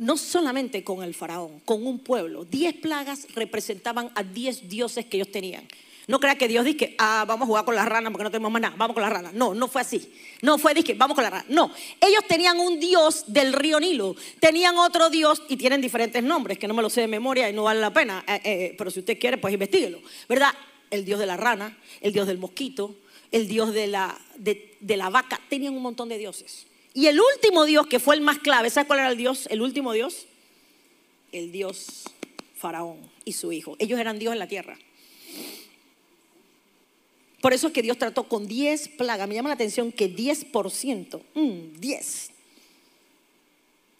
no 0.00 0.16
solamente 0.16 0.82
con 0.82 1.02
el 1.02 1.14
faraón, 1.14 1.60
con 1.66 1.86
un 1.86 1.98
pueblo. 1.98 2.46
Diez 2.46 2.74
plagas 2.74 3.26
representaban 3.34 4.10
a 4.14 4.22
diez 4.22 4.68
dioses 4.68 5.04
que 5.04 5.18
ellos 5.18 5.30
tenían. 5.30 5.68
No 6.10 6.18
crea 6.18 6.34
que 6.34 6.48
Dios 6.48 6.64
dice, 6.64 6.96
ah, 6.98 7.24
vamos 7.24 7.44
a 7.44 7.46
jugar 7.46 7.64
con 7.64 7.76
las 7.76 7.88
ranas 7.88 8.10
porque 8.10 8.24
no 8.24 8.32
tenemos 8.32 8.50
más 8.50 8.60
nada, 8.60 8.74
vamos 8.76 8.94
con 8.94 9.02
las 9.04 9.12
ranas. 9.12 9.32
No, 9.32 9.54
no 9.54 9.68
fue 9.68 9.82
así. 9.82 10.12
No 10.42 10.58
fue 10.58 10.74
que 10.74 10.94
vamos 10.94 11.14
con 11.14 11.22
las 11.22 11.32
ranas. 11.32 11.48
No, 11.48 11.70
ellos 12.00 12.24
tenían 12.26 12.58
un 12.58 12.80
Dios 12.80 13.26
del 13.28 13.52
río 13.52 13.78
Nilo, 13.78 14.16
tenían 14.40 14.76
otro 14.76 15.08
Dios 15.08 15.40
y 15.48 15.56
tienen 15.56 15.80
diferentes 15.80 16.20
nombres, 16.20 16.58
que 16.58 16.66
no 16.66 16.74
me 16.74 16.82
lo 16.82 16.90
sé 16.90 17.02
de 17.02 17.06
memoria 17.06 17.48
y 17.48 17.52
no 17.52 17.62
vale 17.62 17.78
la 17.78 17.92
pena, 17.92 18.24
eh, 18.26 18.40
eh, 18.42 18.74
pero 18.76 18.90
si 18.90 18.98
usted 18.98 19.20
quiere, 19.20 19.38
pues 19.38 19.54
investiguelo. 19.54 20.00
¿Verdad? 20.28 20.52
El 20.90 21.04
Dios 21.04 21.20
de 21.20 21.26
la 21.26 21.36
rana, 21.36 21.78
el 22.00 22.12
Dios 22.12 22.26
del 22.26 22.38
mosquito, 22.38 22.96
el 23.30 23.46
Dios 23.46 23.72
de 23.72 23.86
la, 23.86 24.18
de 24.36 24.96
la 24.96 25.10
vaca, 25.10 25.40
tenían 25.48 25.76
un 25.76 25.82
montón 25.82 26.08
de 26.08 26.18
dioses. 26.18 26.66
Y 26.92 27.06
el 27.06 27.20
último 27.20 27.66
Dios, 27.66 27.86
que 27.86 28.00
fue 28.00 28.16
el 28.16 28.20
más 28.20 28.38
clave, 28.38 28.68
¿sabes 28.68 28.88
cuál 28.88 28.98
era 28.98 29.10
el 29.10 29.16
Dios? 29.16 29.46
El 29.48 29.62
último 29.62 29.92
Dios, 29.92 30.26
el 31.30 31.52
Dios 31.52 32.02
Faraón 32.56 32.98
y 33.24 33.34
su 33.34 33.52
hijo. 33.52 33.76
Ellos 33.78 34.00
eran 34.00 34.18
Dios 34.18 34.32
en 34.32 34.40
la 34.40 34.48
tierra. 34.48 34.76
Por 37.40 37.54
eso 37.54 37.68
es 37.68 37.72
que 37.72 37.82
Dios 37.82 37.98
trató 37.98 38.24
con 38.24 38.46
10 38.46 38.88
plagas. 38.88 39.28
Me 39.28 39.34
llama 39.34 39.48
la 39.48 39.54
atención 39.54 39.92
que 39.92 40.14
10%, 40.14 41.22
10. 41.78 42.30
Mm, 42.30 42.40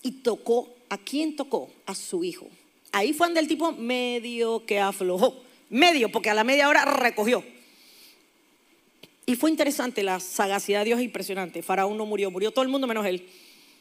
y 0.03 0.13
tocó, 0.13 0.75
¿a 0.89 0.99
quién 0.99 1.37
tocó? 1.37 1.71
A 1.87 1.95
su 1.95 2.25
hijo. 2.25 2.49
Ahí 2.93 3.13
fue 3.13 3.27
donde 3.27 3.41
el 3.41 3.49
tipo 3.49 3.73
medio 3.73 4.65
que 4.67 4.79
aflojó. 4.79 5.43
Medio, 5.69 6.11
porque 6.11 6.31
a 6.31 6.35
la 6.35 6.45
media 6.45 6.69
hora 6.69 6.85
recogió. 6.85 7.45
Y 9.25 9.37
fue 9.37 9.51
interesante, 9.51 10.03
la 10.03 10.19
sagacidad 10.19 10.81
de 10.81 10.87
Dios 10.87 10.99
es 10.99 11.05
impresionante. 11.05 11.63
Faraón 11.63 11.97
no 11.97 12.05
murió, 12.05 12.31
murió 12.31 12.51
todo 12.51 12.65
el 12.65 12.69
mundo 12.69 12.87
menos 12.87 13.07
él. 13.07 13.29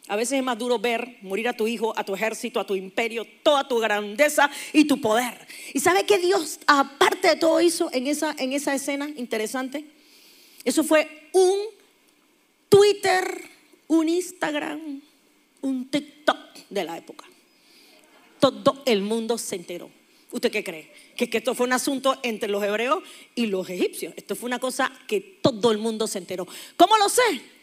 A 0.09 0.15
veces 0.15 0.39
es 0.39 0.43
más 0.43 0.57
duro 0.57 0.79
ver 0.79 1.17
morir 1.21 1.47
a 1.47 1.53
tu 1.53 1.67
hijo, 1.67 1.93
a 1.95 2.03
tu 2.03 2.15
ejército, 2.15 2.59
a 2.59 2.65
tu 2.65 2.75
imperio, 2.75 3.27
toda 3.43 3.67
tu 3.67 3.77
grandeza 3.77 4.49
y 4.73 4.85
tu 4.85 4.99
poder. 4.99 5.47
¿Y 5.71 5.79
sabe 5.79 6.03
qué 6.07 6.17
Dios, 6.17 6.59
aparte 6.65 7.27
de 7.27 7.35
todo, 7.35 7.61
hizo 7.61 7.89
en 7.93 8.07
esa, 8.07 8.35
en 8.39 8.51
esa 8.51 8.73
escena 8.73 9.07
interesante? 9.17 9.85
Eso 10.65 10.83
fue 10.83 11.29
un 11.31 11.59
Twitter, 12.69 13.23
un 13.87 14.09
Instagram, 14.09 14.99
un 15.61 15.91
TikTok 15.91 16.37
de 16.71 16.83
la 16.83 16.97
época. 16.97 17.25
Todo 18.39 18.81
el 18.87 19.03
mundo 19.03 19.37
se 19.37 19.57
enteró. 19.57 19.91
¿Usted 20.31 20.49
qué 20.49 20.63
cree? 20.63 20.91
Que, 21.15 21.29
que 21.29 21.37
esto 21.37 21.53
fue 21.53 21.67
un 21.67 21.73
asunto 21.73 22.17
entre 22.23 22.49
los 22.49 22.63
hebreos 22.63 23.03
y 23.35 23.45
los 23.45 23.69
egipcios. 23.69 24.15
Esto 24.17 24.35
fue 24.35 24.47
una 24.47 24.57
cosa 24.57 24.91
que 25.07 25.21
todo 25.21 25.71
el 25.71 25.77
mundo 25.77 26.07
se 26.07 26.17
enteró. 26.17 26.47
¿Cómo 26.77 26.97
lo 26.97 27.09
sé? 27.09 27.58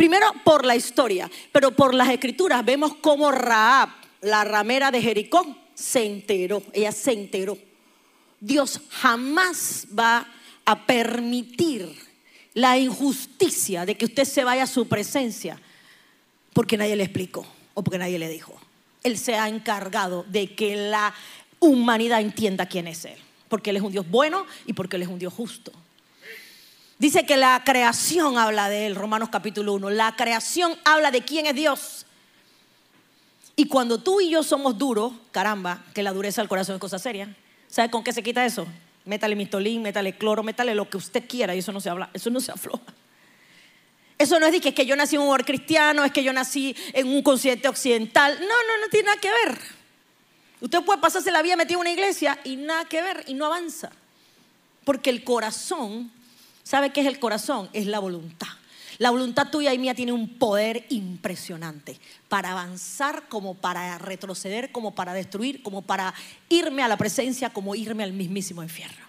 Primero 0.00 0.32
por 0.44 0.64
la 0.64 0.76
historia, 0.76 1.30
pero 1.52 1.72
por 1.72 1.92
las 1.92 2.08
escrituras 2.08 2.64
vemos 2.64 2.94
cómo 3.02 3.30
Raab, 3.30 3.90
la 4.22 4.44
ramera 4.44 4.90
de 4.90 5.02
Jericó, 5.02 5.58
se 5.74 6.06
enteró. 6.06 6.62
Ella 6.72 6.90
se 6.90 7.12
enteró. 7.12 7.58
Dios 8.40 8.80
jamás 8.88 9.86
va 9.92 10.26
a 10.64 10.86
permitir 10.86 11.94
la 12.54 12.78
injusticia 12.78 13.84
de 13.84 13.94
que 13.98 14.06
usted 14.06 14.24
se 14.24 14.42
vaya 14.42 14.62
a 14.62 14.66
su 14.66 14.88
presencia 14.88 15.60
porque 16.54 16.78
nadie 16.78 16.96
le 16.96 17.04
explicó 17.04 17.44
o 17.74 17.84
porque 17.84 17.98
nadie 17.98 18.18
le 18.18 18.30
dijo. 18.30 18.58
Él 19.02 19.18
se 19.18 19.34
ha 19.34 19.50
encargado 19.50 20.24
de 20.30 20.54
que 20.54 20.76
la 20.76 21.12
humanidad 21.58 22.22
entienda 22.22 22.64
quién 22.64 22.88
es 22.88 23.04
Él, 23.04 23.18
porque 23.50 23.68
Él 23.68 23.76
es 23.76 23.82
un 23.82 23.92
Dios 23.92 24.08
bueno 24.08 24.46
y 24.64 24.72
porque 24.72 24.96
Él 24.96 25.02
es 25.02 25.08
un 25.08 25.18
Dios 25.18 25.34
justo. 25.34 25.72
Dice 27.00 27.24
que 27.24 27.38
la 27.38 27.62
creación 27.64 28.36
habla 28.36 28.68
de 28.68 28.84
él, 28.84 28.94
Romanos 28.94 29.30
capítulo 29.30 29.72
1. 29.72 29.88
La 29.88 30.14
creación 30.16 30.76
habla 30.84 31.10
de 31.10 31.22
quién 31.22 31.46
es 31.46 31.54
Dios. 31.54 32.04
Y 33.56 33.68
cuando 33.68 34.02
tú 34.02 34.20
y 34.20 34.28
yo 34.28 34.42
somos 34.42 34.76
duros, 34.76 35.14
caramba, 35.30 35.82
que 35.94 36.02
la 36.02 36.12
dureza 36.12 36.42
del 36.42 36.50
corazón 36.50 36.74
es 36.74 36.80
cosa 36.80 36.98
seria. 36.98 37.34
¿Sabe 37.68 37.90
con 37.90 38.04
qué 38.04 38.12
se 38.12 38.22
quita 38.22 38.44
eso? 38.44 38.66
Métale 39.06 39.34
mistolín, 39.34 39.80
métale 39.80 40.18
cloro, 40.18 40.42
métale 40.42 40.74
lo 40.74 40.90
que 40.90 40.98
usted 40.98 41.26
quiera 41.26 41.54
y 41.54 41.60
eso 41.60 41.72
no 41.72 41.80
se 41.80 41.88
habla, 41.88 42.10
eso 42.12 42.28
no 42.28 42.38
se 42.38 42.52
afloja. 42.52 42.92
Eso 44.18 44.38
no 44.38 44.44
es 44.44 44.52
de 44.52 44.60
que, 44.60 44.68
es 44.68 44.74
que 44.74 44.84
yo 44.84 44.94
nací 44.94 45.16
en 45.16 45.22
un 45.22 45.28
hogar 45.28 45.46
cristiano, 45.46 46.04
es 46.04 46.12
que 46.12 46.22
yo 46.22 46.34
nací 46.34 46.76
en 46.92 47.08
un 47.08 47.22
continente 47.22 47.66
occidental. 47.66 48.38
No, 48.38 48.46
no, 48.46 48.78
no 48.82 48.90
tiene 48.90 49.06
nada 49.06 49.18
que 49.18 49.30
ver. 49.30 49.58
Usted 50.60 50.82
puede 50.82 51.00
pasarse 51.00 51.30
la 51.30 51.40
vida 51.40 51.56
metido 51.56 51.78
en 51.78 51.80
una 51.80 51.92
iglesia 51.92 52.38
y 52.44 52.56
nada 52.56 52.84
que 52.84 53.00
ver 53.00 53.24
y 53.26 53.32
no 53.32 53.46
avanza. 53.46 53.90
Porque 54.84 55.08
el 55.08 55.24
corazón 55.24 56.12
¿Sabe 56.62 56.90
qué 56.90 57.00
es 57.00 57.06
el 57.06 57.18
corazón? 57.18 57.68
Es 57.72 57.86
la 57.86 57.98
voluntad. 57.98 58.48
La 58.98 59.10
voluntad 59.10 59.48
tuya 59.50 59.72
y 59.72 59.78
mía 59.78 59.94
tiene 59.94 60.12
un 60.12 60.38
poder 60.38 60.84
impresionante 60.90 61.98
para 62.28 62.50
avanzar, 62.50 63.28
como 63.28 63.54
para 63.54 63.96
retroceder, 63.96 64.72
como 64.72 64.94
para 64.94 65.14
destruir, 65.14 65.62
como 65.62 65.80
para 65.80 66.12
irme 66.50 66.82
a 66.82 66.88
la 66.88 66.98
presencia, 66.98 67.50
como 67.50 67.74
irme 67.74 68.04
al 68.04 68.12
mismísimo 68.12 68.62
infierno. 68.62 69.06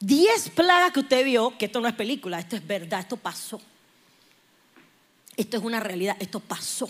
Diez 0.00 0.48
plagas 0.48 0.92
que 0.92 1.00
usted 1.00 1.24
vio, 1.24 1.58
que 1.58 1.66
esto 1.66 1.80
no 1.80 1.88
es 1.88 1.94
película, 1.94 2.38
esto 2.38 2.56
es 2.56 2.66
verdad, 2.66 3.00
esto 3.00 3.18
pasó. 3.18 3.60
Esto 5.36 5.56
es 5.58 5.62
una 5.62 5.80
realidad, 5.80 6.16
esto 6.20 6.40
pasó. 6.40 6.88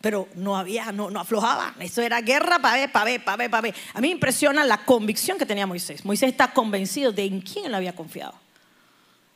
Pero 0.00 0.28
no 0.34 0.56
había, 0.56 0.92
no, 0.92 1.10
no 1.10 1.20
aflojaba. 1.20 1.74
Eso 1.80 2.02
era 2.02 2.20
guerra 2.20 2.58
para 2.58 2.76
ver, 2.76 2.92
para 2.92 3.04
ver, 3.04 3.50
para 3.50 3.60
ver. 3.60 3.74
A 3.94 4.00
mí 4.00 4.08
me 4.08 4.12
impresiona 4.12 4.64
la 4.64 4.84
convicción 4.84 5.38
que 5.38 5.46
tenía 5.46 5.66
Moisés. 5.66 6.04
Moisés 6.04 6.30
está 6.30 6.52
convencido 6.52 7.12
de 7.12 7.24
en 7.24 7.40
quién 7.40 7.66
él 7.66 7.74
había 7.74 7.94
confiado. 7.94 8.34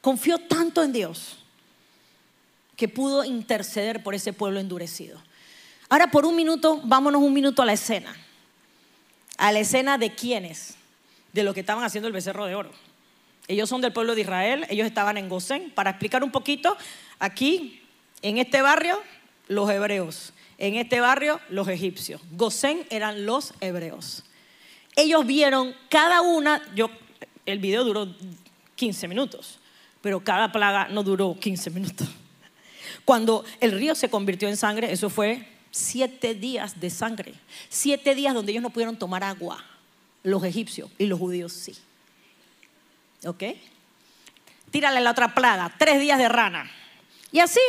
Confió 0.00 0.38
tanto 0.38 0.82
en 0.82 0.92
Dios 0.92 1.38
que 2.76 2.88
pudo 2.88 3.24
interceder 3.24 4.02
por 4.02 4.14
ese 4.14 4.32
pueblo 4.32 4.60
endurecido. 4.60 5.20
Ahora 5.90 6.10
por 6.10 6.24
un 6.24 6.36
minuto, 6.36 6.80
vámonos 6.84 7.20
un 7.20 7.34
minuto 7.34 7.62
a 7.62 7.66
la 7.66 7.72
escena. 7.72 8.14
A 9.36 9.52
la 9.52 9.58
escena 9.58 9.98
de 9.98 10.14
quiénes, 10.14 10.76
de 11.32 11.42
lo 11.42 11.52
que 11.52 11.60
estaban 11.60 11.84
haciendo 11.84 12.06
el 12.06 12.14
becerro 12.14 12.46
de 12.46 12.54
oro. 12.54 12.70
Ellos 13.48 13.68
son 13.68 13.80
del 13.80 13.92
pueblo 13.92 14.14
de 14.14 14.20
Israel, 14.20 14.66
ellos 14.70 14.86
estaban 14.86 15.16
en 15.16 15.28
Gosén. 15.28 15.72
Para 15.74 15.90
explicar 15.90 16.22
un 16.22 16.30
poquito, 16.30 16.76
aquí, 17.18 17.82
en 18.22 18.38
este 18.38 18.62
barrio, 18.62 19.00
los 19.50 19.68
hebreos. 19.68 20.32
En 20.58 20.76
este 20.76 21.00
barrio, 21.00 21.40
los 21.50 21.66
egipcios. 21.66 22.20
Gosén 22.30 22.86
eran 22.88 23.26
los 23.26 23.52
hebreos. 23.60 24.22
Ellos 24.94 25.26
vieron 25.26 25.74
cada 25.88 26.22
una, 26.22 26.62
yo, 26.74 26.88
el 27.46 27.58
video 27.58 27.84
duró 27.84 28.14
15 28.76 29.08
minutos, 29.08 29.58
pero 30.00 30.22
cada 30.22 30.52
plaga 30.52 30.88
no 30.88 31.02
duró 31.02 31.36
15 31.38 31.70
minutos. 31.70 32.08
Cuando 33.04 33.44
el 33.60 33.72
río 33.72 33.96
se 33.96 34.08
convirtió 34.08 34.48
en 34.48 34.56
sangre, 34.56 34.92
eso 34.92 35.10
fue 35.10 35.48
siete 35.72 36.34
días 36.34 36.78
de 36.78 36.88
sangre. 36.88 37.34
Siete 37.68 38.14
días 38.14 38.34
donde 38.34 38.52
ellos 38.52 38.62
no 38.62 38.70
pudieron 38.70 38.96
tomar 38.96 39.24
agua, 39.24 39.64
los 40.22 40.44
egipcios 40.44 40.90
y 40.96 41.06
los 41.06 41.18
judíos 41.18 41.52
sí. 41.52 41.76
¿Ok? 43.26 43.42
Tírale 44.70 45.00
la 45.00 45.10
otra 45.10 45.34
plaga, 45.34 45.74
tres 45.76 45.98
días 45.98 46.18
de 46.18 46.28
rana. 46.28 46.70
Y 47.32 47.40
así 47.40 47.60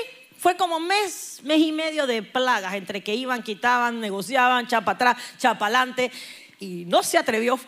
fue 0.42 0.58
como 0.58 0.80
mes, 0.80 1.40
mes 1.44 1.60
y 1.60 1.72
medio 1.72 2.08
de 2.08 2.24
plagas, 2.24 2.74
entre 2.74 3.04
que 3.04 3.14
iban, 3.14 3.44
quitaban, 3.44 4.02
negociaban, 4.02 4.66
chapa 4.66 4.94
atrás, 4.94 5.16
chapa 5.38 5.68
adelante. 5.68 6.12
Y 6.60 6.86
no 6.86 7.04
se 7.04 7.20
atrevió, 7.20 7.60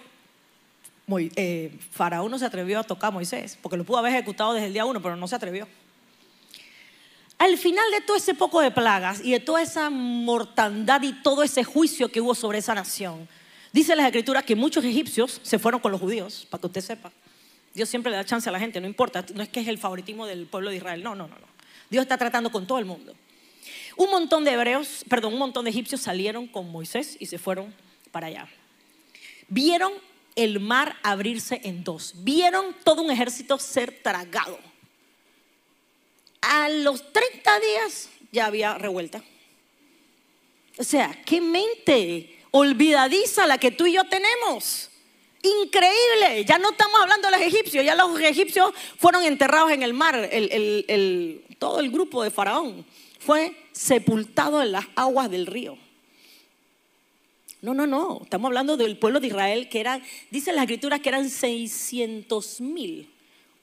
eh, 1.36 1.72
Faraón 1.92 2.32
no 2.32 2.40
se 2.40 2.46
atrevió 2.46 2.80
a 2.80 2.84
tocar 2.84 3.10
a 3.10 3.12
Moisés, 3.12 3.60
porque 3.62 3.78
lo 3.78 3.84
pudo 3.84 4.00
haber 4.00 4.14
ejecutado 4.14 4.56
desde 4.56 4.66
el 4.66 4.74
día 4.74 4.86
uno, 4.86 5.04
pero 5.04 5.16
no 5.16 5.28
se 5.28 5.36
atrevió. 5.36 5.68
Al 7.38 7.60
final 7.60 7.86
de 7.92 8.02
todo 8.02 8.18
ese 8.18 8.34
poco 8.34 8.60
de 8.60 8.72
plagas 8.72 9.24
y 9.24 9.34
de 9.34 9.40
toda 9.40 9.62
esa 9.62 9.92
mortandad 9.92 11.04
y 11.04 11.14
todo 11.22 11.44
ese 11.44 11.64
juicio 11.64 12.10
que 12.10 12.22
hubo 12.22 12.34
sobre 12.34 12.58
esa 12.58 12.74
nación, 12.74 13.30
dice 13.72 13.96
las 13.96 14.08
escrituras 14.08 14.46
que 14.46 14.56
muchos 14.56 14.84
egipcios 14.84 15.42
se 15.44 15.60
fueron 15.60 15.80
con 15.80 15.92
los 15.92 16.02
judíos, 16.02 16.48
para 16.50 16.62
que 16.62 16.68
usted 16.68 16.82
sepa. 16.82 17.12
Dios 17.76 17.88
siempre 17.88 18.10
le 18.10 18.18
da 18.18 18.26
chance 18.26 18.50
a 18.50 18.52
la 18.52 18.60
gente, 18.60 18.82
no 18.82 18.88
importa, 18.88 19.24
no 19.36 19.44
es 19.44 19.50
que 19.50 19.60
es 19.60 19.68
el 19.68 19.78
favoritismo 19.78 20.26
del 20.26 20.48
pueblo 20.48 20.72
de 20.72 20.78
Israel, 20.78 21.04
no, 21.04 21.14
no, 21.14 21.28
no. 21.28 21.36
no. 21.36 21.53
Dios 21.94 22.02
está 22.02 22.18
tratando 22.18 22.52
con 22.52 22.66
todo 22.66 22.80
el 22.80 22.86
mundo. 22.86 23.14
Un 23.96 24.10
montón 24.10 24.44
de 24.44 24.52
hebreos, 24.54 25.06
perdón, 25.08 25.34
un 25.34 25.40
montón 25.40 25.64
de 25.64 25.70
egipcios 25.70 26.02
salieron 26.02 26.48
con 26.48 26.72
Moisés 26.72 27.18
y 27.20 27.28
se 27.28 27.38
fueron 27.38 27.72
para 28.12 28.26
allá. 28.26 28.50
Vieron 29.48 29.94
el 30.36 30.60
mar 30.60 30.98
abrirse 31.04 31.62
en 31.64 31.84
dos. 31.84 32.14
Vieron 32.24 32.76
todo 32.84 33.04
un 33.04 33.12
ejército 33.12 33.60
ser 33.60 34.02
tragado. 34.02 34.58
A 36.42 36.68
los 36.68 37.14
30 37.14 37.60
días 37.60 38.10
ya 38.32 38.48
había 38.48 38.76
revuelta. 38.80 39.24
O 40.80 40.84
sea, 40.84 41.22
qué 41.28 41.42
mente 41.42 42.40
olvidadiza 42.50 43.46
la 43.46 43.60
que 43.60 43.70
tú 43.70 43.86
y 43.86 43.94
yo 43.94 44.04
tenemos. 44.06 44.90
Increíble. 45.44 46.46
Ya 46.46 46.58
no 46.58 46.72
estamos 46.72 47.02
hablando 47.02 47.30
de 47.30 47.38
los 47.38 47.46
egipcios, 47.46 47.84
ya 47.84 47.96
los 47.96 48.18
egipcios 48.22 48.74
fueron 48.98 49.26
enterrados 49.26 49.72
en 49.72 49.84
el 49.84 49.94
mar. 49.94 50.30
Todo 51.64 51.80
el 51.80 51.92
grupo 51.92 52.22
de 52.22 52.30
Faraón 52.30 52.86
fue 53.20 53.56
sepultado 53.72 54.62
en 54.62 54.74
las 54.74 54.86
aguas 54.98 55.32
del 55.32 55.46
río. 55.46 55.78
No, 57.62 57.74
no, 57.74 57.88
no. 57.88 58.20
Estamos 58.22 58.50
hablando 58.50 58.76
del 58.76 58.98
pueblo 58.98 59.22
de 59.22 59.28
Israel 59.28 59.70
que 59.70 59.80
eran, 59.80 60.04
dicen 60.30 60.58
las 60.58 60.64
escrituras 60.64 61.00
que 61.00 61.08
eran 61.08 61.30
600 61.30 62.60
mil 62.60 63.10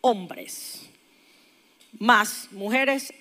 hombres, 0.01 0.89
más 1.99 2.49
mujeres, 2.53 3.13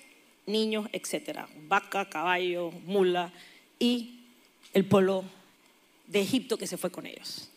niños, 0.46 0.88
etcétera, 0.94 1.46
vaca, 1.68 2.08
caballo, 2.08 2.70
mula 2.86 3.34
y 3.78 4.18
el 4.72 4.86
pueblo 4.86 5.24
de 6.06 6.22
Egipto 6.22 6.56
que 6.56 6.66
se 6.66 6.78
fue 6.78 6.90
con 6.90 7.04
ellos. 7.04 7.50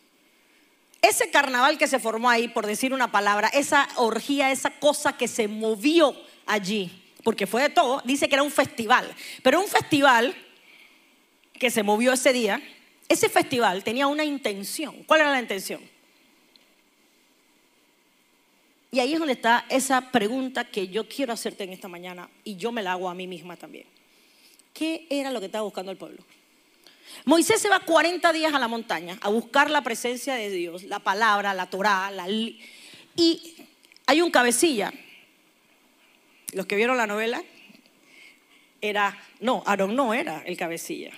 ese 1.00 1.30
carnaval 1.30 1.78
que 1.78 1.88
se 1.88 1.98
formó 1.98 2.28
ahí, 2.28 2.48
por 2.48 2.66
decir 2.66 2.92
una 2.92 3.10
palabra, 3.10 3.48
esa 3.48 3.88
orgía, 3.96 4.52
esa 4.52 4.78
cosa 4.78 5.16
que 5.16 5.26
se 5.26 5.48
movió 5.48 6.14
allí, 6.44 7.00
porque 7.24 7.46
fue 7.46 7.62
de 7.62 7.70
todo, 7.70 8.02
dice 8.04 8.28
que 8.28 8.36
era 8.36 8.42
un 8.42 8.50
festival, 8.50 9.12
pero 9.42 9.60
un 9.60 9.66
festival 9.66 10.34
que 11.54 11.70
se 11.70 11.82
movió 11.82 12.12
ese 12.12 12.32
día, 12.32 12.62
ese 13.08 13.28
festival 13.28 13.82
tenía 13.82 14.06
una 14.06 14.24
intención. 14.24 15.02
¿Cuál 15.04 15.22
era 15.22 15.32
la 15.32 15.40
intención? 15.40 15.80
Y 18.92 19.00
ahí 19.00 19.14
es 19.14 19.18
donde 19.18 19.32
está 19.32 19.64
esa 19.70 20.12
pregunta 20.12 20.64
que 20.64 20.86
yo 20.88 21.08
quiero 21.08 21.32
hacerte 21.32 21.64
en 21.64 21.72
esta 21.72 21.88
mañana 21.88 22.28
y 22.44 22.56
yo 22.56 22.70
me 22.70 22.82
la 22.82 22.92
hago 22.92 23.08
a 23.08 23.14
mí 23.14 23.26
misma 23.26 23.56
también. 23.56 23.86
¿Qué 24.72 25.06
era 25.10 25.32
lo 25.32 25.40
que 25.40 25.46
estaba 25.46 25.64
buscando 25.64 25.90
el 25.90 25.98
pueblo? 25.98 26.22
Moisés 27.24 27.60
se 27.60 27.68
va 27.68 27.80
40 27.80 28.32
días 28.32 28.54
a 28.54 28.58
la 28.58 28.68
montaña 28.68 29.18
a 29.20 29.30
buscar 29.30 29.70
la 29.70 29.82
presencia 29.82 30.34
de 30.34 30.50
Dios, 30.50 30.84
la 30.84 31.00
palabra, 31.00 31.54
la 31.54 31.70
Torá, 31.70 32.10
la... 32.10 32.28
y 32.28 33.54
hay 34.06 34.20
un 34.20 34.30
cabecilla. 34.30 34.92
Los 36.54 36.66
que 36.66 36.76
vieron 36.76 36.96
la 36.96 37.06
novela, 37.06 37.42
era, 38.80 39.18
no, 39.40 39.62
Aarón 39.66 39.96
no 39.96 40.14
era 40.14 40.42
el 40.46 40.56
cabecilla. 40.56 41.10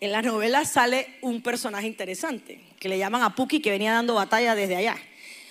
En 0.00 0.10
la 0.10 0.20
novela 0.20 0.64
sale 0.64 1.18
un 1.20 1.42
personaje 1.42 1.86
interesante, 1.86 2.60
que 2.80 2.88
le 2.88 2.98
llaman 2.98 3.22
a 3.22 3.34
Puki, 3.36 3.60
que 3.60 3.70
venía 3.70 3.92
dando 3.92 4.14
batalla 4.14 4.56
desde 4.56 4.74
allá. 4.74 4.96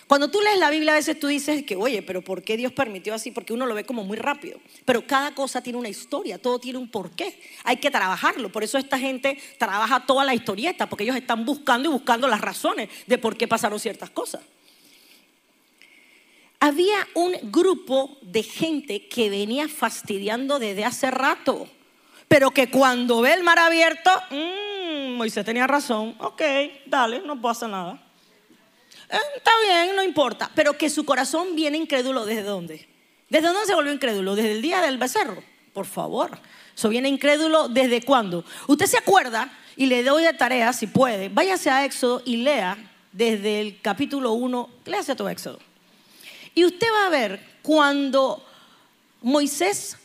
Cuando 0.07 0.29
tú 0.29 0.41
lees 0.41 0.59
la 0.59 0.69
Biblia 0.69 0.91
a 0.91 0.95
veces 0.95 1.17
tú 1.17 1.27
dices 1.27 1.63
que, 1.63 1.77
oye, 1.77 2.01
pero 2.01 2.21
¿por 2.21 2.43
qué 2.43 2.57
Dios 2.57 2.73
permitió 2.73 3.13
así? 3.13 3.31
Porque 3.31 3.53
uno 3.53 3.65
lo 3.65 3.73
ve 3.73 3.85
como 3.85 4.03
muy 4.03 4.17
rápido. 4.17 4.59
Pero 4.83 5.07
cada 5.07 5.33
cosa 5.33 5.63
tiene 5.63 5.79
una 5.79 5.87
historia, 5.87 6.37
todo 6.37 6.59
tiene 6.59 6.79
un 6.79 6.91
porqué. 6.91 7.39
Hay 7.63 7.77
que 7.77 7.89
trabajarlo. 7.89 8.51
Por 8.51 8.61
eso 8.61 8.77
esta 8.77 8.99
gente 8.99 9.37
trabaja 9.57 10.05
toda 10.05 10.25
la 10.25 10.35
historieta, 10.35 10.89
porque 10.89 11.05
ellos 11.05 11.15
están 11.15 11.45
buscando 11.45 11.87
y 11.87 11.93
buscando 11.93 12.27
las 12.27 12.41
razones 12.41 12.89
de 13.07 13.17
por 13.17 13.37
qué 13.37 13.47
pasaron 13.47 13.79
ciertas 13.79 14.09
cosas. 14.09 14.41
Había 16.63 17.07
un 17.15 17.35
grupo 17.51 18.19
de 18.21 18.43
gente 18.43 19.07
que 19.07 19.31
venía 19.31 19.67
fastidiando 19.67 20.59
desde 20.59 20.85
hace 20.85 21.09
rato, 21.09 21.67
pero 22.27 22.51
que 22.51 22.69
cuando 22.69 23.21
ve 23.21 23.33
el 23.33 23.41
mar 23.41 23.57
abierto, 23.57 24.11
mmm, 24.29 25.15
Moisés 25.17 25.43
tenía 25.43 25.65
razón, 25.65 26.15
ok, 26.19 26.41
dale, 26.85 27.23
no 27.25 27.49
hacer 27.49 27.67
nada. 27.67 27.99
Eh, 29.09 29.17
está 29.37 29.49
bien, 29.67 29.95
no 29.95 30.03
importa. 30.03 30.51
Pero 30.53 30.77
que 30.77 30.91
su 30.91 31.03
corazón 31.03 31.55
viene 31.55 31.79
incrédulo 31.79 32.25
desde 32.25 32.43
dónde? 32.43 32.87
¿Desde 33.27 33.47
dónde 33.47 33.65
se 33.65 33.73
volvió 33.73 33.91
incrédulo? 33.91 34.35
Desde 34.35 34.51
el 34.51 34.61
día 34.61 34.83
del 34.83 34.99
becerro. 34.99 35.41
Por 35.73 35.87
favor. 35.87 36.37
Eso 36.75 36.89
viene 36.89 37.09
incrédulo 37.09 37.69
desde 37.69 38.03
cuándo. 38.03 38.45
Usted 38.67 38.85
se 38.85 38.99
acuerda 38.99 39.51
y 39.75 39.87
le 39.87 40.03
doy 40.03 40.25
de 40.25 40.33
tarea, 40.33 40.73
si 40.73 40.85
puede, 40.85 41.29
váyase 41.29 41.71
a 41.71 41.85
Éxodo 41.85 42.21
y 42.23 42.37
lea 42.37 42.77
desde 43.11 43.61
el 43.61 43.81
capítulo 43.81 44.33
1, 44.33 44.69
léase 44.85 45.15
todo 45.15 45.27
Éxodo. 45.27 45.70
Y 46.53 46.65
usted 46.65 46.88
va 46.93 47.08
a 47.08 47.10
ver 47.10 47.39
cuando 47.62 48.46
Moisés 49.22 49.98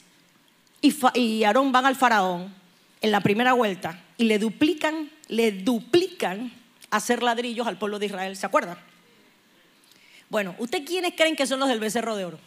y, 0.81 1.45
Aarón 1.45 1.73
van 1.73 1.87
al 1.87 1.97
faraón 1.97 2.55
en 3.00 3.11
la 3.11 3.21
primera 3.21 3.53
vuelta 3.55 4.03
y 4.17 4.25
le 4.25 4.38
duplican, 4.38 5.11
le 5.29 5.53
duplican 5.53 6.53
hacer 6.91 7.23
ladrillos 7.23 7.67
al 7.67 7.79
pueblo 7.79 7.99
de 7.99 8.07
Israel. 8.07 8.37
¿Se 8.37 8.47
acuerdan? 8.47 8.79
Bueno, 10.29 10.55
¿usted 10.59 10.85
quiénes 10.85 11.15
creen 11.15 11.37
que 11.37 11.47
son 11.47 11.61
los 11.61 11.69
del 11.69 11.81
becerro 11.81 12.17
de 12.17 12.25
oro? 12.25 12.38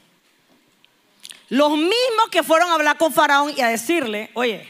Los 1.49 1.71
mismos 1.71 2.29
que 2.31 2.43
fueron 2.43 2.69
a 2.69 2.75
hablar 2.75 2.97
con 2.97 3.11
Faraón 3.11 3.53
y 3.55 3.61
a 3.61 3.67
decirle, 3.67 4.29
oye, 4.33 4.67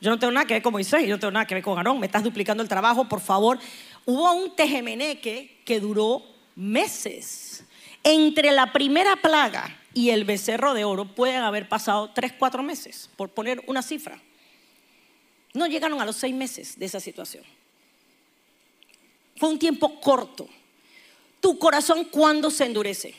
yo 0.00 0.10
no 0.10 0.18
tengo 0.18 0.32
nada 0.32 0.46
que 0.46 0.54
ver 0.54 0.62
con 0.62 0.72
Moisés, 0.72 1.02
yo 1.02 1.14
no 1.14 1.20
tengo 1.20 1.30
nada 1.30 1.46
que 1.46 1.54
ver 1.54 1.62
con 1.62 1.76
Aarón, 1.76 2.00
me 2.00 2.06
estás 2.06 2.24
duplicando 2.24 2.62
el 2.62 2.68
trabajo, 2.68 3.08
por 3.08 3.20
favor. 3.20 3.58
Hubo 4.06 4.32
un 4.32 4.56
tejemeneque 4.56 5.60
que 5.64 5.78
duró 5.78 6.22
meses. 6.56 7.64
Entre 8.02 8.50
la 8.52 8.72
primera 8.72 9.16
plaga 9.16 9.78
y 9.92 10.10
el 10.10 10.24
becerro 10.24 10.74
de 10.74 10.84
oro 10.84 11.04
pueden 11.14 11.42
haber 11.42 11.68
pasado 11.68 12.10
tres, 12.14 12.32
cuatro 12.32 12.62
meses, 12.62 13.10
por 13.16 13.30
poner 13.30 13.62
una 13.66 13.82
cifra. 13.82 14.20
No 15.52 15.66
llegaron 15.66 16.00
a 16.00 16.04
los 16.04 16.16
seis 16.16 16.34
meses 16.34 16.78
de 16.78 16.86
esa 16.86 17.00
situación. 17.00 17.44
Fue 19.36 19.48
un 19.48 19.58
tiempo 19.58 20.00
corto 20.00 20.48
tu 21.40 21.58
corazón 21.58 22.04
cuando 22.04 22.50
se 22.50 22.66
endurece. 22.66 23.14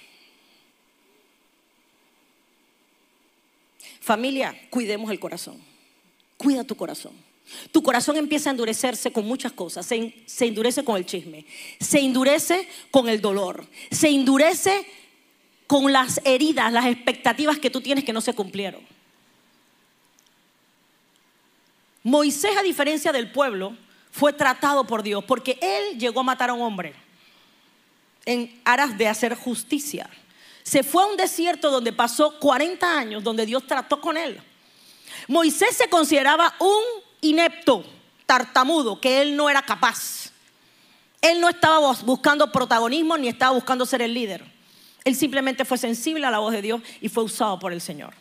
Familia, 3.99 4.55
cuidemos 4.69 5.11
el 5.11 5.19
corazón. 5.19 5.59
Cuida 6.37 6.63
tu 6.63 6.75
corazón. 6.75 7.13
Tu 7.71 7.83
corazón 7.83 8.17
empieza 8.17 8.49
a 8.49 8.51
endurecerse 8.51 9.11
con 9.11 9.25
muchas 9.25 9.51
cosas. 9.51 9.85
Se, 9.85 10.45
endurece 10.45 10.83
con 10.83 10.97
el 10.97 11.05
chisme, 11.05 11.45
se 11.79 11.99
endurece 11.99 12.67
con 12.91 13.09
el 13.09 13.21
dolor, 13.21 13.67
se 13.89 14.09
endurece 14.09 14.85
con 15.67 15.91
las 15.91 16.21
heridas, 16.25 16.71
las 16.71 16.85
expectativas 16.85 17.59
que 17.59 17.69
tú 17.69 17.81
tienes 17.81 18.03
que 18.03 18.13
no 18.13 18.21
se 18.21 18.33
cumplieron. 18.33 18.81
Moisés, 22.03 22.57
a 22.57 22.63
diferencia 22.63 23.11
del 23.11 23.31
pueblo, 23.31 23.77
fue 24.11 24.33
tratado 24.33 24.85
por 24.85 25.03
Dios 25.03 25.23
porque 25.23 25.57
él 25.61 25.97
llegó 25.99 26.21
a 26.21 26.23
matar 26.23 26.49
a 26.49 26.53
un 26.53 26.61
hombre 26.61 26.93
en 28.25 28.59
aras 28.65 28.97
de 28.97 29.07
hacer 29.07 29.35
justicia. 29.35 30.09
Se 30.63 30.83
fue 30.83 31.03
a 31.03 31.07
un 31.07 31.17
desierto 31.17 31.71
donde 31.71 31.93
pasó 31.93 32.39
40 32.39 32.97
años, 32.97 33.23
donde 33.23 33.45
Dios 33.45 33.65
trató 33.65 33.99
con 33.99 34.17
él. 34.17 34.41
Moisés 35.27 35.75
se 35.75 35.89
consideraba 35.89 36.53
un 36.59 36.83
inepto, 37.21 37.85
tartamudo, 38.25 38.99
que 38.99 39.21
él 39.21 39.35
no 39.35 39.49
era 39.49 39.61
capaz. 39.61 40.31
Él 41.21 41.39
no 41.39 41.49
estaba 41.49 41.93
buscando 42.03 42.51
protagonismo 42.51 43.17
ni 43.17 43.27
estaba 43.27 43.53
buscando 43.53 43.85
ser 43.85 44.01
el 44.01 44.13
líder. 44.13 44.43
Él 45.03 45.15
simplemente 45.15 45.65
fue 45.65 45.77
sensible 45.77 46.25
a 46.25 46.31
la 46.31 46.39
voz 46.39 46.51
de 46.51 46.61
Dios 46.61 46.81
y 46.99 47.09
fue 47.09 47.23
usado 47.23 47.59
por 47.59 47.73
el 47.73 47.81
Señor. 47.81 48.13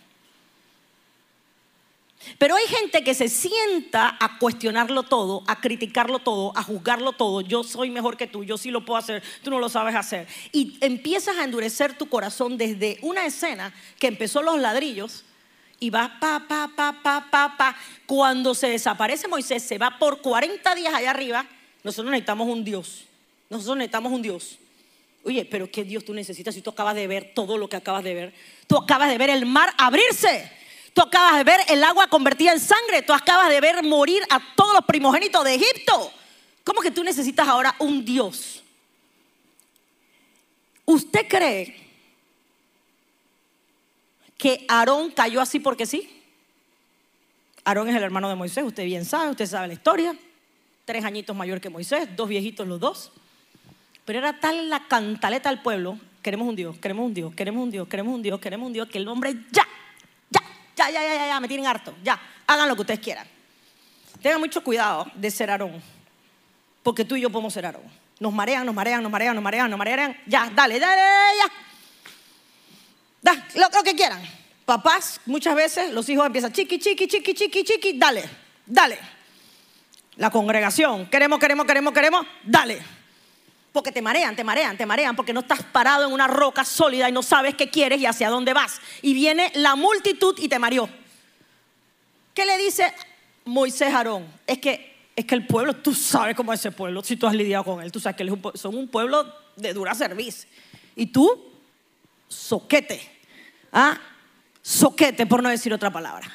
Pero 2.38 2.54
hay 2.54 2.66
gente 2.66 3.02
que 3.02 3.14
se 3.14 3.28
sienta 3.28 4.16
a 4.20 4.38
cuestionarlo 4.38 5.04
todo, 5.04 5.42
a 5.46 5.60
criticarlo 5.60 6.18
todo, 6.18 6.52
a 6.54 6.62
juzgarlo 6.62 7.12
todo. 7.12 7.40
Yo 7.40 7.64
soy 7.64 7.88
mejor 7.88 8.18
que 8.18 8.26
tú, 8.26 8.44
yo 8.44 8.58
sí 8.58 8.70
lo 8.70 8.84
puedo 8.84 8.98
hacer, 8.98 9.22
tú 9.42 9.50
no 9.50 9.58
lo 9.58 9.70
sabes 9.70 9.94
hacer. 9.94 10.26
Y 10.52 10.76
empiezas 10.82 11.38
a 11.38 11.44
endurecer 11.44 11.96
tu 11.96 12.08
corazón 12.10 12.58
desde 12.58 12.98
una 13.00 13.24
escena 13.24 13.72
que 13.98 14.08
empezó 14.08 14.42
los 14.42 14.60
ladrillos 14.60 15.24
y 15.80 15.88
va 15.88 16.18
pa, 16.20 16.44
pa, 16.46 16.70
pa, 16.76 16.92
pa, 17.02 17.26
pa, 17.30 17.56
pa. 17.56 17.76
Cuando 18.06 18.54
se 18.54 18.68
desaparece 18.68 19.26
Moisés, 19.26 19.62
se 19.62 19.78
va 19.78 19.98
por 19.98 20.20
40 20.20 20.74
días 20.74 20.92
allá 20.92 21.10
arriba. 21.10 21.46
Nosotros 21.82 22.10
necesitamos 22.10 22.48
un 22.48 22.62
Dios. 22.62 23.06
Nosotros 23.48 23.78
necesitamos 23.78 24.12
un 24.12 24.20
Dios. 24.20 24.58
Oye, 25.24 25.46
pero 25.46 25.70
¿qué 25.70 25.82
Dios 25.82 26.04
tú 26.04 26.12
necesitas 26.12 26.54
si 26.54 26.60
tú 26.60 26.70
acabas 26.70 26.94
de 26.94 27.06
ver 27.06 27.32
todo 27.34 27.56
lo 27.56 27.68
que 27.68 27.76
acabas 27.76 28.04
de 28.04 28.14
ver? 28.14 28.34
Tú 28.66 28.76
acabas 28.76 29.08
de 29.08 29.16
ver 29.16 29.30
el 29.30 29.46
mar 29.46 29.72
abrirse. 29.78 30.52
Tú 30.92 31.00
acabas 31.00 31.38
de 31.38 31.44
ver 31.44 31.60
el 31.68 31.82
agua 31.82 32.08
convertida 32.08 32.52
en 32.52 32.60
sangre. 32.60 33.00
Tú 33.02 33.14
acabas 33.14 33.48
de 33.48 33.60
ver 33.60 33.82
morir 33.82 34.22
a 34.28 34.40
todos 34.54 34.74
los 34.74 34.84
primogénitos 34.84 35.42
de 35.44 35.54
Egipto. 35.54 36.12
¿Cómo 36.62 36.82
que 36.82 36.90
tú 36.90 37.02
necesitas 37.02 37.48
ahora 37.48 37.74
un 37.78 38.04
Dios? 38.04 38.62
¿Usted 40.84 41.26
cree 41.26 41.89
que 44.40 44.64
Aarón 44.68 45.10
cayó 45.10 45.40
así 45.40 45.60
porque 45.60 45.86
sí? 45.86 46.08
Aarón 47.64 47.88
es 47.88 47.96
el 47.96 48.02
hermano 48.02 48.28
de 48.28 48.34
Moisés, 48.34 48.64
usted 48.64 48.84
bien 48.84 49.04
sabe, 49.04 49.30
usted 49.30 49.46
sabe 49.46 49.68
la 49.68 49.74
historia. 49.74 50.16
Tres 50.84 51.04
añitos 51.04 51.36
mayor 51.36 51.60
que 51.60 51.68
Moisés, 51.68 52.08
dos 52.16 52.28
viejitos 52.28 52.66
los 52.66 52.80
dos. 52.80 53.12
Pero 54.04 54.18
era 54.18 54.40
tal 54.40 54.70
la 54.70 54.88
cantaleta 54.88 55.50
del 55.50 55.60
pueblo, 55.60 55.98
queremos 56.22 56.48
un 56.48 56.56
Dios, 56.56 56.78
queremos 56.78 57.04
un 57.04 57.14
Dios, 57.14 57.34
queremos 57.34 57.62
un 57.62 57.70
Dios, 57.70 57.86
queremos 57.86 58.14
un 58.14 58.22
Dios, 58.22 58.40
queremos 58.40 58.66
un 58.66 58.72
Dios, 58.72 58.88
que 58.88 58.98
el 58.98 59.06
hombre 59.06 59.36
ya 59.52 59.66
ya, 60.80 60.90
ya, 60.90 61.02
ya, 61.02 61.26
ya, 61.26 61.40
me 61.40 61.48
tienen 61.48 61.66
harto. 61.66 61.94
Ya, 62.02 62.18
hagan 62.46 62.68
lo 62.68 62.74
que 62.74 62.80
ustedes 62.82 63.00
quieran. 63.00 63.26
Tengan 64.22 64.40
mucho 64.40 64.64
cuidado 64.64 65.06
de 65.14 65.30
ser 65.30 65.50
Aarón. 65.50 65.82
Porque 66.82 67.04
tú 67.04 67.16
y 67.16 67.20
yo 67.20 67.30
podemos 67.30 67.52
ser 67.52 67.66
Aarón. 67.66 67.82
Nos 68.18 68.32
marean, 68.32 68.64
nos 68.64 68.74
marean, 68.74 69.02
nos 69.02 69.12
marean, 69.12 69.34
nos 69.34 69.44
marean, 69.44 69.70
nos 69.70 69.78
marean. 69.78 70.16
Ya, 70.26 70.50
dale, 70.54 70.78
dale, 70.78 71.02
ya. 71.38 71.69
Da, 73.22 73.46
lo, 73.54 73.82
que 73.82 73.94
quieran. 73.94 74.22
Papás, 74.64 75.20
muchas 75.26 75.54
veces 75.54 75.92
los 75.92 76.08
hijos 76.08 76.26
empiezan 76.26 76.52
chiqui, 76.52 76.78
chiqui, 76.78 77.06
chiqui, 77.06 77.34
chiqui, 77.34 77.64
chiqui, 77.64 77.98
dale, 77.98 78.24
dale. 78.66 78.98
La 80.16 80.30
congregación, 80.30 81.06
queremos, 81.06 81.38
queremos, 81.38 81.66
queremos, 81.66 81.92
queremos, 81.92 82.26
dale. 82.44 82.80
Porque 83.72 83.92
te 83.92 84.02
marean, 84.02 84.34
te 84.34 84.44
marean, 84.44 84.76
te 84.76 84.86
marean, 84.86 85.14
porque 85.14 85.32
no 85.32 85.40
estás 85.40 85.62
parado 85.62 86.06
en 86.06 86.12
una 86.12 86.26
roca 86.26 86.64
sólida 86.64 87.08
y 87.08 87.12
no 87.12 87.22
sabes 87.22 87.54
qué 87.54 87.70
quieres 87.70 88.00
y 88.00 88.06
hacia 88.06 88.28
dónde 88.28 88.52
vas. 88.52 88.80
Y 89.02 89.14
viene 89.14 89.52
la 89.54 89.76
multitud 89.76 90.34
y 90.38 90.48
te 90.48 90.58
mareó. 90.58 90.88
¿Qué 92.34 92.44
le 92.44 92.56
dice 92.58 92.92
Moisés 93.44 93.92
Aarón? 93.94 94.26
Es 94.46 94.58
que, 94.58 94.96
es 95.14 95.24
que 95.24 95.34
el 95.34 95.46
pueblo, 95.46 95.74
tú 95.76 95.94
sabes 95.94 96.34
cómo 96.34 96.52
es 96.52 96.60
ese 96.60 96.72
pueblo, 96.72 97.02
si 97.04 97.16
tú 97.16 97.26
has 97.26 97.34
lidiado 97.34 97.64
con 97.64 97.82
él, 97.82 97.92
tú 97.92 98.00
sabes 98.00 98.16
que 98.16 98.58
son 98.58 98.76
un 98.76 98.88
pueblo 98.88 99.32
de 99.56 99.72
dura 99.72 99.94
servicio. 99.94 100.48
Y 100.96 101.06
tú, 101.06 101.49
soquete. 102.30 103.00
¿Ah? 103.72 104.00
Soquete, 104.62 105.26
por 105.26 105.42
no 105.42 105.50
decir 105.50 105.74
otra 105.74 105.90
palabra. 105.90 106.30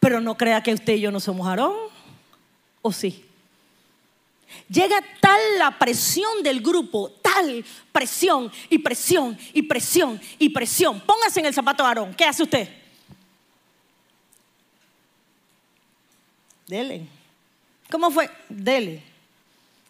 Pero 0.00 0.20
no 0.20 0.36
crea 0.36 0.62
que 0.62 0.74
usted 0.74 0.94
y 0.94 1.00
yo 1.00 1.10
no 1.10 1.20
somos 1.20 1.46
Aarón, 1.46 1.74
¿o 2.82 2.92
sí? 2.92 3.24
Llega 4.68 4.96
tal 5.20 5.40
la 5.58 5.78
presión 5.78 6.42
del 6.42 6.60
grupo, 6.60 7.10
tal 7.22 7.64
presión 7.92 8.50
y 8.70 8.78
presión 8.78 9.38
y 9.52 9.62
presión 9.62 10.20
y 10.38 10.48
presión. 10.50 11.00
Póngase 11.00 11.40
en 11.40 11.46
el 11.46 11.54
zapato 11.54 11.82
de 11.82 11.88
Aarón. 11.88 12.14
¿Qué 12.14 12.24
hace 12.24 12.42
usted? 12.42 12.68
Dele. 16.66 17.06
¿Cómo 17.90 18.10
fue? 18.10 18.30
Dele. 18.48 19.02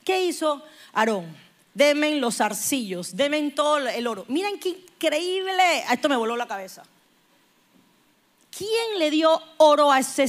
¿Qué 0.04 0.24
hizo 0.24 0.62
Aarón? 0.92 1.44
Demen 1.74 2.20
los 2.20 2.40
arcillos, 2.40 3.16
demen 3.16 3.54
todo 3.54 3.78
el 3.78 4.06
oro. 4.06 4.24
Miren 4.28 4.58
qué 4.58 4.68
increíble. 4.68 5.84
Esto 5.90 6.08
me 6.08 6.16
voló 6.16 6.36
la 6.36 6.46
cabeza. 6.46 6.84
¿Quién 8.56 8.98
le 9.00 9.10
dio 9.10 9.42
oro 9.56 9.90
a 9.90 9.98
ese, 9.98 10.26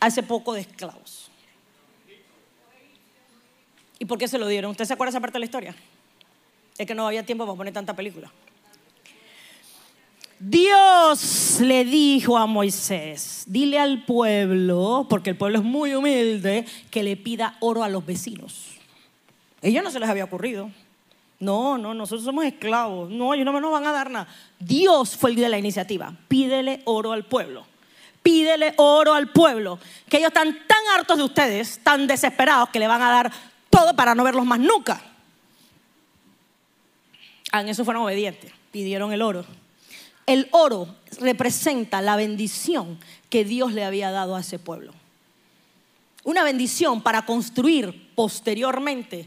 a 0.00 0.06
ese 0.06 0.22
poco 0.22 0.54
de 0.54 0.62
esclavos? 0.62 1.30
¿Y 3.98 4.06
por 4.06 4.16
qué 4.16 4.26
se 4.26 4.38
lo 4.38 4.48
dieron? 4.48 4.70
¿Usted 4.70 4.86
se 4.86 4.94
acuerda 4.94 5.10
esa 5.10 5.20
parte 5.20 5.34
de 5.34 5.40
la 5.40 5.44
historia? 5.44 5.76
Es 6.78 6.86
que 6.86 6.94
no 6.94 7.06
había 7.06 7.26
tiempo 7.26 7.44
para 7.44 7.58
poner 7.58 7.74
tanta 7.74 7.94
película. 7.94 8.32
Dios 10.38 11.58
le 11.60 11.84
dijo 11.84 12.38
a 12.38 12.46
Moisés, 12.46 13.44
dile 13.46 13.78
al 13.78 14.06
pueblo, 14.06 15.06
porque 15.10 15.28
el 15.28 15.36
pueblo 15.36 15.58
es 15.58 15.64
muy 15.64 15.94
humilde, 15.94 16.64
que 16.90 17.02
le 17.02 17.18
pida 17.18 17.58
oro 17.60 17.84
a 17.84 17.90
los 17.90 18.06
vecinos. 18.06 18.69
Ellos 19.62 19.84
no 19.84 19.90
se 19.90 20.00
les 20.00 20.08
había 20.08 20.24
ocurrido. 20.24 20.70
No, 21.38 21.78
no, 21.78 21.94
nosotros 21.94 22.24
somos 22.24 22.44
esclavos. 22.44 23.10
No, 23.10 23.32
ellos 23.32 23.46
no 23.46 23.58
nos 23.60 23.72
van 23.72 23.86
a 23.86 23.92
dar 23.92 24.10
nada. 24.10 24.28
Dios 24.58 25.16
fue 25.16 25.30
el 25.30 25.36
de 25.36 25.48
la 25.48 25.58
iniciativa. 25.58 26.14
Pídele 26.28 26.82
oro 26.84 27.12
al 27.12 27.24
pueblo. 27.24 27.66
Pídele 28.22 28.74
oro 28.76 29.14
al 29.14 29.32
pueblo. 29.32 29.78
Que 30.08 30.18
ellos 30.18 30.28
están 30.28 30.66
tan 30.66 30.78
hartos 30.94 31.16
de 31.16 31.24
ustedes, 31.24 31.80
tan 31.82 32.06
desesperados, 32.06 32.68
que 32.68 32.78
le 32.78 32.86
van 32.86 33.00
a 33.00 33.10
dar 33.10 33.32
todo 33.70 33.94
para 33.96 34.14
no 34.14 34.24
verlos 34.24 34.44
más 34.44 34.60
nunca. 34.60 35.02
En 37.52 37.68
eso 37.68 37.84
fueron 37.84 38.02
obedientes. 38.02 38.52
Pidieron 38.70 39.12
el 39.12 39.22
oro. 39.22 39.44
El 40.26 40.48
oro 40.52 40.94
representa 41.18 42.02
la 42.02 42.16
bendición 42.16 42.98
que 43.30 43.44
Dios 43.44 43.72
le 43.72 43.84
había 43.84 44.10
dado 44.10 44.36
a 44.36 44.40
ese 44.40 44.58
pueblo. 44.58 44.92
Una 46.22 46.44
bendición 46.44 47.00
para 47.00 47.24
construir 47.24 48.10
posteriormente 48.14 49.26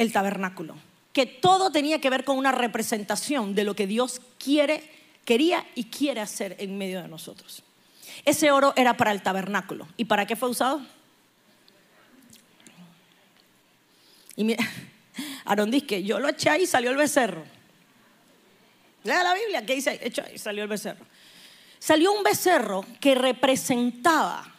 el 0.00 0.12
tabernáculo. 0.12 0.76
Que 1.12 1.26
todo 1.26 1.70
tenía 1.70 2.00
que 2.00 2.08
ver 2.08 2.24
con 2.24 2.38
una 2.38 2.52
representación 2.52 3.54
de 3.54 3.64
lo 3.64 3.76
que 3.76 3.86
Dios 3.86 4.22
quiere, 4.42 4.82
quería 5.26 5.66
y 5.74 5.84
quiere 5.84 6.20
hacer 6.22 6.56
en 6.58 6.78
medio 6.78 7.02
de 7.02 7.08
nosotros. 7.08 7.62
Ese 8.24 8.50
oro 8.50 8.72
era 8.76 8.96
para 8.96 9.12
el 9.12 9.20
tabernáculo. 9.20 9.86
¿Y 9.98 10.06
para 10.06 10.26
qué 10.26 10.36
fue 10.36 10.48
usado? 10.48 10.80
Y 14.36 14.44
mira, 14.44 14.66
Aarón 15.44 15.70
dice 15.70 15.86
que 15.86 16.02
yo 16.02 16.18
lo 16.18 16.30
eché 16.30 16.48
ahí 16.48 16.62
y 16.62 16.66
salió 16.66 16.90
el 16.90 16.96
becerro. 16.96 17.44
Lea 19.04 19.22
la 19.22 19.34
Biblia, 19.34 19.66
que 19.66 19.74
dice, 19.74 19.98
echo 20.02 20.22
y 20.34 20.38
salió 20.38 20.62
el 20.62 20.68
becerro. 20.68 21.04
Salió 21.78 22.12
un 22.12 22.22
becerro 22.22 22.86
que 23.00 23.14
representaba 23.14 24.49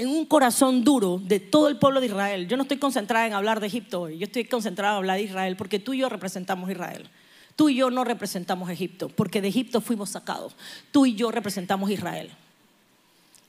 en 0.00 0.08
un 0.08 0.24
corazón 0.24 0.82
duro 0.82 1.20
de 1.22 1.40
todo 1.40 1.68
el 1.68 1.76
pueblo 1.76 2.00
de 2.00 2.06
Israel. 2.06 2.48
Yo 2.48 2.56
no 2.56 2.62
estoy 2.62 2.78
concentrada 2.78 3.26
en 3.26 3.34
hablar 3.34 3.60
de 3.60 3.66
Egipto 3.66 4.02
hoy, 4.02 4.18
yo 4.18 4.24
estoy 4.24 4.44
concentrada 4.44 4.94
en 4.94 4.98
hablar 4.98 5.18
de 5.18 5.24
Israel 5.24 5.56
porque 5.56 5.78
tú 5.78 5.92
y 5.92 5.98
yo 5.98 6.08
representamos 6.08 6.70
Israel. 6.70 7.08
Tú 7.54 7.68
y 7.68 7.74
yo 7.74 7.90
no 7.90 8.04
representamos 8.04 8.70
Egipto, 8.70 9.10
porque 9.10 9.42
de 9.42 9.48
Egipto 9.48 9.82
fuimos 9.82 10.08
sacados. 10.08 10.56
Tú 10.92 11.04
y 11.04 11.14
yo 11.14 11.30
representamos 11.30 11.90
Israel. 11.90 12.30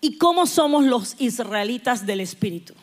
¿Y 0.01 0.17
cómo 0.17 0.47
somos 0.47 0.83
los 0.83 1.15
israelitas 1.19 2.05
del 2.05 2.19
Espíritu? 2.19 2.73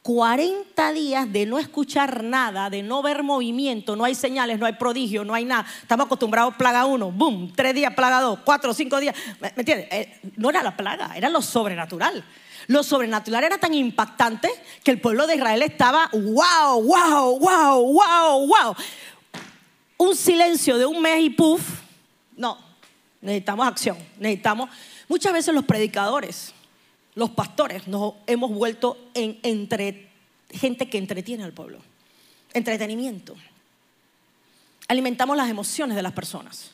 40 0.00 0.92
días 0.92 1.30
de 1.30 1.44
no 1.44 1.58
escuchar 1.58 2.22
nada, 2.22 2.70
de 2.70 2.82
no 2.82 3.02
ver 3.02 3.24
movimiento, 3.24 3.96
no 3.96 4.04
hay 4.04 4.14
señales, 4.14 4.58
no 4.58 4.64
hay 4.64 4.74
prodigio, 4.74 5.24
no 5.24 5.34
hay 5.34 5.44
nada. 5.44 5.66
Estamos 5.82 6.06
acostumbrados 6.06 6.54
a 6.54 6.56
plaga 6.56 6.86
1, 6.86 7.10
boom, 7.10 7.52
tres 7.54 7.74
días 7.74 7.92
plaga 7.92 8.20
2, 8.20 8.38
cuatro, 8.44 8.72
cinco 8.72 8.98
días. 8.98 9.14
¿Me 9.40 9.52
entiendes? 9.54 9.88
Eh, 9.90 10.20
no 10.36 10.48
era 10.48 10.62
la 10.62 10.76
plaga, 10.76 11.12
era 11.16 11.28
lo 11.28 11.42
sobrenatural. 11.42 12.24
Lo 12.66 12.82
sobrenatural 12.82 13.44
era 13.44 13.58
tan 13.58 13.74
impactante 13.74 14.50
que 14.82 14.90
el 14.90 15.00
pueblo 15.00 15.26
de 15.26 15.36
Israel 15.36 15.62
estaba, 15.62 16.08
wow, 16.12 16.82
wow, 16.82 17.38
wow, 17.38 17.92
wow, 17.92 18.46
wow. 18.46 18.76
Un 19.98 20.16
silencio 20.16 20.78
de 20.78 20.86
un 20.86 21.00
mes 21.00 21.22
y 21.22 21.30
puff. 21.30 21.62
No, 22.36 22.58
necesitamos 23.20 23.66
acción, 23.66 23.96
necesitamos. 24.18 24.70
Muchas 25.08 25.32
veces 25.32 25.54
los 25.54 25.64
predicadores, 25.64 26.52
los 27.14 27.30
pastores, 27.30 27.86
nos 27.86 28.14
hemos 28.26 28.50
vuelto 28.50 28.98
en 29.14 29.38
entre, 29.42 30.08
gente 30.50 30.88
que 30.88 30.98
entretiene 30.98 31.44
al 31.44 31.52
pueblo. 31.52 31.78
Entretenimiento. 32.52 33.34
Alimentamos 34.88 35.36
las 35.36 35.48
emociones 35.48 35.96
de 35.96 36.02
las 36.02 36.12
personas 36.12 36.72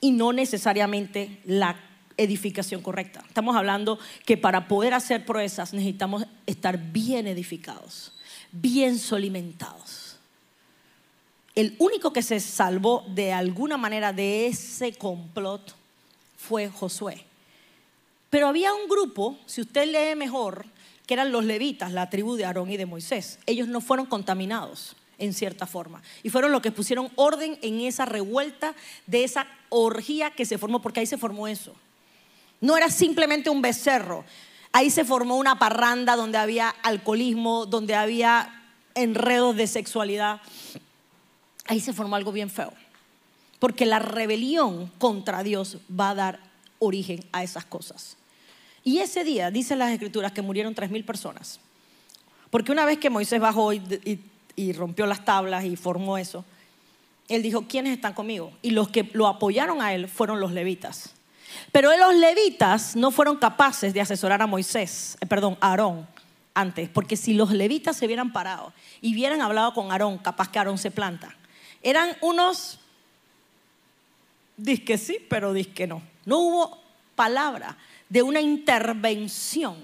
y 0.00 0.12
no 0.12 0.32
necesariamente 0.32 1.40
la 1.44 1.87
edificación 2.18 2.82
correcta. 2.82 3.24
Estamos 3.26 3.56
hablando 3.56 3.98
que 4.26 4.36
para 4.36 4.68
poder 4.68 4.92
hacer 4.92 5.24
proezas 5.24 5.72
necesitamos 5.72 6.26
estar 6.46 6.76
bien 6.92 7.26
edificados, 7.26 8.12
bien 8.52 8.98
solimentados. 8.98 10.16
El 11.54 11.74
único 11.78 12.12
que 12.12 12.22
se 12.22 12.38
salvó 12.38 13.04
de 13.08 13.32
alguna 13.32 13.78
manera 13.78 14.12
de 14.12 14.46
ese 14.46 14.92
complot 14.92 15.74
fue 16.36 16.68
Josué. 16.68 17.24
Pero 18.30 18.48
había 18.48 18.74
un 18.74 18.88
grupo, 18.88 19.38
si 19.46 19.62
usted 19.62 19.86
lee 19.86 20.14
mejor, 20.14 20.66
que 21.06 21.14
eran 21.14 21.32
los 21.32 21.44
levitas, 21.44 21.92
la 21.92 22.10
tribu 22.10 22.36
de 22.36 22.44
Aarón 22.44 22.70
y 22.70 22.76
de 22.76 22.84
Moisés. 22.84 23.38
Ellos 23.46 23.66
no 23.66 23.80
fueron 23.80 24.04
contaminados 24.04 24.94
en 25.16 25.32
cierta 25.32 25.66
forma. 25.66 26.02
Y 26.22 26.30
fueron 26.30 26.52
los 26.52 26.60
que 26.60 26.70
pusieron 26.70 27.10
orden 27.16 27.58
en 27.62 27.80
esa 27.80 28.04
revuelta 28.04 28.74
de 29.06 29.24
esa 29.24 29.46
orgía 29.70 30.30
que 30.30 30.44
se 30.44 30.58
formó, 30.58 30.82
porque 30.82 31.00
ahí 31.00 31.06
se 31.06 31.18
formó 31.18 31.48
eso. 31.48 31.74
No 32.60 32.76
era 32.76 32.90
simplemente 32.90 33.50
un 33.50 33.62
becerro. 33.62 34.24
Ahí 34.72 34.90
se 34.90 35.04
formó 35.04 35.36
una 35.36 35.58
parranda 35.58 36.16
donde 36.16 36.38
había 36.38 36.68
alcoholismo, 36.68 37.66
donde 37.66 37.94
había 37.94 38.62
enredos 38.94 39.56
de 39.56 39.66
sexualidad. 39.66 40.40
Ahí 41.66 41.80
se 41.80 41.92
formó 41.92 42.16
algo 42.16 42.32
bien 42.32 42.50
feo. 42.50 42.72
Porque 43.58 43.86
la 43.86 43.98
rebelión 43.98 44.90
contra 44.98 45.42
Dios 45.42 45.78
va 45.88 46.10
a 46.10 46.14
dar 46.14 46.40
origen 46.78 47.24
a 47.32 47.42
esas 47.42 47.64
cosas. 47.64 48.16
Y 48.84 48.98
ese 48.98 49.24
día, 49.24 49.50
dicen 49.50 49.78
las 49.78 49.90
escrituras, 49.90 50.32
que 50.32 50.42
murieron 50.42 50.74
tres 50.74 50.90
mil 50.90 51.04
personas. 51.04 51.60
Porque 52.50 52.72
una 52.72 52.84
vez 52.84 52.98
que 52.98 53.10
Moisés 53.10 53.40
bajó 53.40 53.72
y, 53.72 54.20
y 54.56 54.72
rompió 54.72 55.06
las 55.06 55.24
tablas 55.24 55.64
y 55.64 55.76
formó 55.76 56.18
eso, 56.18 56.44
él 57.28 57.42
dijo, 57.42 57.66
¿quiénes 57.68 57.92
están 57.92 58.14
conmigo? 58.14 58.52
Y 58.62 58.70
los 58.70 58.88
que 58.88 59.08
lo 59.12 59.26
apoyaron 59.26 59.82
a 59.82 59.94
él 59.94 60.08
fueron 60.08 60.40
los 60.40 60.52
levitas. 60.52 61.14
Pero 61.72 61.96
los 61.96 62.14
levitas 62.14 62.96
no 62.96 63.10
fueron 63.10 63.36
capaces 63.36 63.94
de 63.94 64.00
asesorar 64.00 64.42
a 64.42 64.46
Moisés, 64.46 65.16
eh, 65.20 65.26
perdón, 65.26 65.56
a 65.60 65.70
Aarón 65.70 66.06
antes, 66.54 66.88
porque 66.88 67.16
si 67.16 67.34
los 67.34 67.52
levitas 67.52 67.96
se 67.96 68.06
hubieran 68.06 68.32
parado 68.32 68.72
y 69.00 69.14
hubieran 69.14 69.40
hablado 69.42 69.74
con 69.74 69.92
Aarón, 69.92 70.18
capaz 70.18 70.48
que 70.50 70.58
Aarón 70.58 70.78
se 70.78 70.90
planta. 70.90 71.34
Eran 71.82 72.16
unos 72.20 72.80
disque 74.56 74.98
sí, 74.98 75.18
pero 75.28 75.52
disque 75.52 75.86
no. 75.86 76.02
No 76.24 76.38
hubo 76.38 76.78
palabra 77.14 77.76
de 78.08 78.22
una 78.22 78.40
intervención 78.40 79.76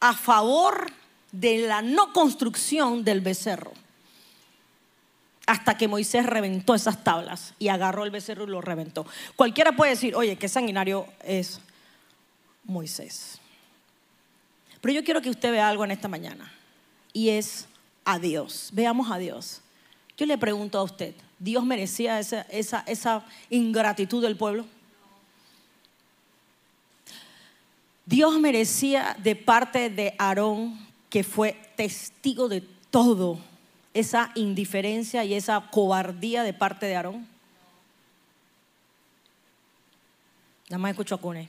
a 0.00 0.14
favor 0.14 0.90
de 1.30 1.58
la 1.66 1.82
no 1.82 2.12
construcción 2.12 3.04
del 3.04 3.20
becerro 3.20 3.72
hasta 5.46 5.76
que 5.76 5.88
Moisés 5.88 6.26
reventó 6.26 6.74
esas 6.74 7.02
tablas 7.02 7.54
y 7.58 7.68
agarró 7.68 8.04
el 8.04 8.10
becerro 8.10 8.44
y 8.44 8.48
lo 8.48 8.60
reventó. 8.60 9.06
Cualquiera 9.36 9.72
puede 9.72 9.92
decir, 9.92 10.14
oye, 10.14 10.36
qué 10.36 10.48
sanguinario 10.48 11.06
es 11.24 11.60
Moisés. 12.64 13.40
Pero 14.80 14.94
yo 14.94 15.04
quiero 15.04 15.20
que 15.20 15.30
usted 15.30 15.50
vea 15.50 15.68
algo 15.68 15.84
en 15.84 15.90
esta 15.90 16.08
mañana 16.08 16.52
y 17.12 17.30
es 17.30 17.66
a 18.04 18.18
Dios. 18.18 18.70
Veamos 18.72 19.10
a 19.10 19.18
Dios. 19.18 19.60
Yo 20.16 20.26
le 20.26 20.38
pregunto 20.38 20.78
a 20.78 20.82
usted, 20.82 21.14
¿Dios 21.38 21.64
merecía 21.64 22.20
esa, 22.20 22.42
esa, 22.42 22.84
esa 22.86 23.24
ingratitud 23.50 24.22
del 24.22 24.36
pueblo? 24.36 24.64
Dios 28.06 28.38
merecía 28.38 29.16
de 29.22 29.36
parte 29.36 29.90
de 29.90 30.14
Aarón, 30.18 30.78
que 31.08 31.24
fue 31.24 31.56
testigo 31.76 32.48
de 32.48 32.62
todo 32.90 33.38
esa 33.94 34.30
indiferencia 34.34 35.24
y 35.24 35.34
esa 35.34 35.60
cobardía 35.70 36.42
de 36.42 36.52
parte 36.52 36.86
de 36.86 36.96
Aarón? 36.96 37.26
Nada 40.68 40.78
más 40.78 40.90
escucho 40.92 41.14
a 41.14 41.18
Cune. 41.18 41.48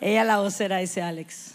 Ella 0.00 0.24
la 0.24 0.38
vocera, 0.38 0.78
dice 0.78 1.02
Alex. 1.02 1.54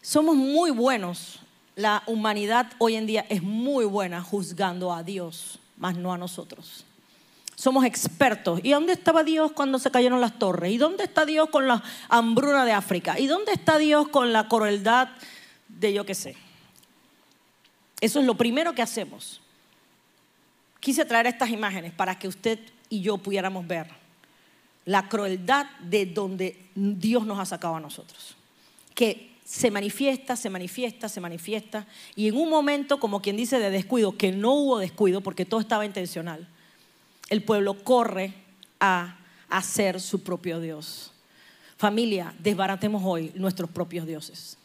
Somos 0.00 0.36
muy 0.36 0.70
buenos. 0.70 1.40
La 1.76 2.02
humanidad 2.06 2.72
hoy 2.78 2.96
en 2.96 3.06
día 3.06 3.26
es 3.28 3.42
muy 3.42 3.84
buena 3.84 4.22
juzgando 4.22 4.92
a 4.92 5.02
Dios, 5.02 5.58
más 5.76 5.96
no 5.96 6.12
a 6.12 6.18
nosotros. 6.18 6.84
Somos 7.58 7.84
expertos. 7.84 8.60
¿Y 8.62 8.70
dónde 8.70 8.92
estaba 8.92 9.24
Dios 9.24 9.50
cuando 9.50 9.80
se 9.80 9.90
cayeron 9.90 10.20
las 10.20 10.38
torres? 10.38 10.70
¿Y 10.70 10.78
dónde 10.78 11.02
está 11.02 11.26
Dios 11.26 11.50
con 11.50 11.66
la 11.66 11.82
hambruna 12.08 12.64
de 12.64 12.70
África? 12.70 13.18
¿Y 13.18 13.26
dónde 13.26 13.50
está 13.50 13.78
Dios 13.78 14.06
con 14.06 14.32
la 14.32 14.46
crueldad 14.46 15.08
de 15.66 15.92
yo 15.92 16.06
qué 16.06 16.14
sé? 16.14 16.36
Eso 18.00 18.20
es 18.20 18.26
lo 18.26 18.36
primero 18.36 18.76
que 18.76 18.82
hacemos. 18.82 19.40
Quise 20.78 21.04
traer 21.04 21.26
estas 21.26 21.50
imágenes 21.50 21.92
para 21.92 22.16
que 22.16 22.28
usted 22.28 22.60
y 22.90 23.00
yo 23.00 23.18
pudiéramos 23.18 23.66
ver 23.66 23.88
la 24.84 25.08
crueldad 25.08 25.66
de 25.80 26.06
donde 26.06 26.64
Dios 26.76 27.26
nos 27.26 27.40
ha 27.40 27.44
sacado 27.44 27.74
a 27.74 27.80
nosotros. 27.80 28.36
Que 28.94 29.32
se 29.44 29.72
manifiesta, 29.72 30.36
se 30.36 30.48
manifiesta, 30.48 31.08
se 31.08 31.20
manifiesta. 31.20 31.88
Y 32.14 32.28
en 32.28 32.36
un 32.36 32.50
momento, 32.50 33.00
como 33.00 33.20
quien 33.20 33.36
dice, 33.36 33.58
de 33.58 33.70
descuido, 33.70 34.16
que 34.16 34.30
no 34.30 34.52
hubo 34.52 34.78
descuido 34.78 35.22
porque 35.22 35.44
todo 35.44 35.58
estaba 35.58 35.84
intencional, 35.84 36.46
el 37.28 37.42
pueblo 37.42 37.82
corre 37.84 38.34
a 38.80 39.18
hacer 39.48 40.00
su 40.00 40.22
propio 40.22 40.60
Dios. 40.60 41.12
Familia, 41.76 42.34
desbaratemos 42.38 43.02
hoy 43.04 43.32
nuestros 43.34 43.70
propios 43.70 44.06
dioses. 44.06 44.56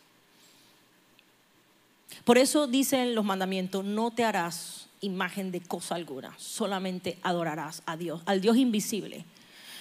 Por 2.24 2.38
eso 2.38 2.68
dicen 2.68 3.16
los 3.16 3.26
mandamientos, 3.26 3.84
no 3.84 4.12
te 4.12 4.24
harás 4.24 4.88
imagen 5.02 5.52
de 5.52 5.62
cosa 5.62 5.96
alguna, 5.96 6.34
solamente 6.38 7.18
adorarás 7.22 7.84
a 7.86 7.98
Dios, 7.98 8.22
al 8.26 8.40
Dios 8.40 8.58
invisible. 8.58 9.26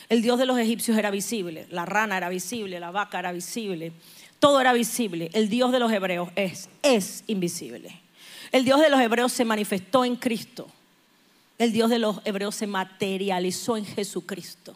El 0.08 0.20
Dios 0.20 0.38
de 0.38 0.46
los 0.46 0.58
egipcios 0.58 0.98
era 0.98 1.10
visible, 1.10 1.66
la 1.70 1.86
rana 1.86 2.16
era 2.16 2.28
visible, 2.28 2.80
la 2.80 2.90
vaca 2.90 3.20
era 3.20 3.32
visible, 3.32 3.92
todo 4.42 4.60
era 4.60 4.72
visible. 4.72 5.30
El 5.34 5.48
Dios 5.48 5.70
de 5.70 5.78
los 5.78 5.92
hebreos 5.92 6.28
es, 6.34 6.68
es 6.82 7.22
invisible. 7.28 8.00
El 8.50 8.64
Dios 8.64 8.80
de 8.80 8.90
los 8.90 9.00
hebreos 9.00 9.32
se 9.32 9.44
manifestó 9.44 10.04
en 10.04 10.16
Cristo. 10.16 10.66
El 11.62 11.72
Dios 11.72 11.90
de 11.90 11.98
los 11.98 12.20
hebreos 12.24 12.54
se 12.54 12.66
materializó 12.66 13.76
en 13.76 13.84
Jesucristo. 13.84 14.74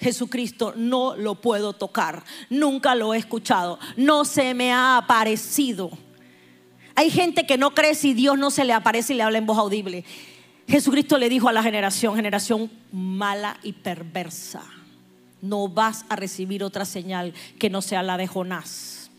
Jesucristo 0.00 0.72
no 0.76 1.16
lo 1.16 1.40
puedo 1.40 1.72
tocar, 1.72 2.24
nunca 2.48 2.94
lo 2.94 3.14
he 3.14 3.18
escuchado, 3.18 3.78
no 3.96 4.24
se 4.24 4.54
me 4.54 4.72
ha 4.72 4.96
aparecido. 4.96 5.90
Hay 6.94 7.10
gente 7.10 7.46
que 7.46 7.58
no 7.58 7.74
cree 7.74 7.94
si 7.94 8.14
Dios 8.14 8.38
no 8.38 8.50
se 8.50 8.64
le 8.64 8.72
aparece 8.72 9.12
y 9.12 9.16
le 9.16 9.22
habla 9.24 9.38
en 9.38 9.46
voz 9.46 9.58
audible. 9.58 10.04
Jesucristo 10.68 11.18
le 11.18 11.28
dijo 11.28 11.48
a 11.48 11.52
la 11.52 11.62
generación, 11.62 12.14
generación 12.14 12.70
mala 12.92 13.58
y 13.62 13.72
perversa 13.72 14.62
no 15.40 15.68
vas 15.68 16.04
a 16.08 16.16
recibir 16.16 16.64
otra 16.64 16.84
señal 16.84 17.32
que 17.58 17.70
no 17.70 17.82
sea 17.82 18.02
la 18.02 18.16
de 18.16 18.26
Jonás. 18.26 19.10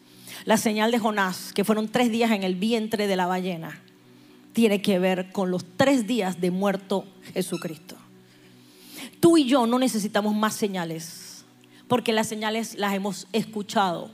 La 0.46 0.58
señal 0.58 0.92
de 0.92 1.00
Jonás, 1.00 1.54
que 1.54 1.64
fueron 1.64 1.90
tres 1.90 2.12
días 2.12 2.32
en 2.32 2.44
el 2.44 2.56
vientre 2.56 3.08
de 3.08 3.16
la 3.16 3.28
ballena, 3.28 3.82
tiene 4.54 4.82
que 4.82 5.00
ver 5.00 5.32
con 5.32 5.52
los 5.52 5.66
tres 5.78 6.08
días 6.08 6.42
de 6.42 6.52
muerto 6.52 7.06
Jesucristo. 7.34 7.96
Tú 9.20 9.38
y 9.38 9.46
yo 9.46 9.68
no 9.68 9.80
necesitamos 9.80 10.36
más 10.36 10.54
señales, 10.54 11.44
porque 11.88 12.14
las 12.14 12.28
señales 12.28 12.76
las 12.76 12.94
hemos 12.94 13.28
escuchado 13.34 14.12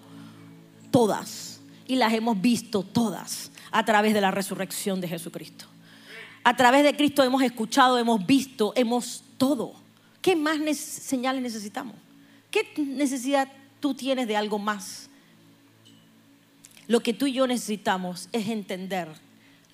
todas 0.92 1.60
y 1.88 1.96
las 1.96 2.14
hemos 2.14 2.42
visto 2.42 2.84
todas 2.84 3.52
a 3.72 3.86
través 3.86 4.14
de 4.14 4.22
la 4.22 4.32
resurrección 4.32 5.02
de 5.02 5.08
Jesucristo. 5.08 5.66
A 6.44 6.56
través 6.56 6.84
de 6.84 6.96
Cristo 6.96 7.24
hemos 7.24 7.42
escuchado, 7.42 7.98
hemos 7.98 8.26
visto, 8.26 8.72
hemos 8.76 9.24
todo. 9.38 9.74
¿Qué 10.22 10.36
más 10.36 10.58
señales 10.78 11.42
necesitamos? 11.42 11.96
¿Qué 12.52 12.72
necesidad 12.78 13.52
tú 13.80 13.94
tienes 13.94 14.28
de 14.28 14.38
algo 14.38 14.60
más? 14.60 15.10
Lo 16.88 17.02
que 17.02 17.14
tú 17.14 17.26
y 17.26 17.34
yo 17.34 17.48
necesitamos 17.48 18.30
es 18.32 18.48
entender 18.48 19.10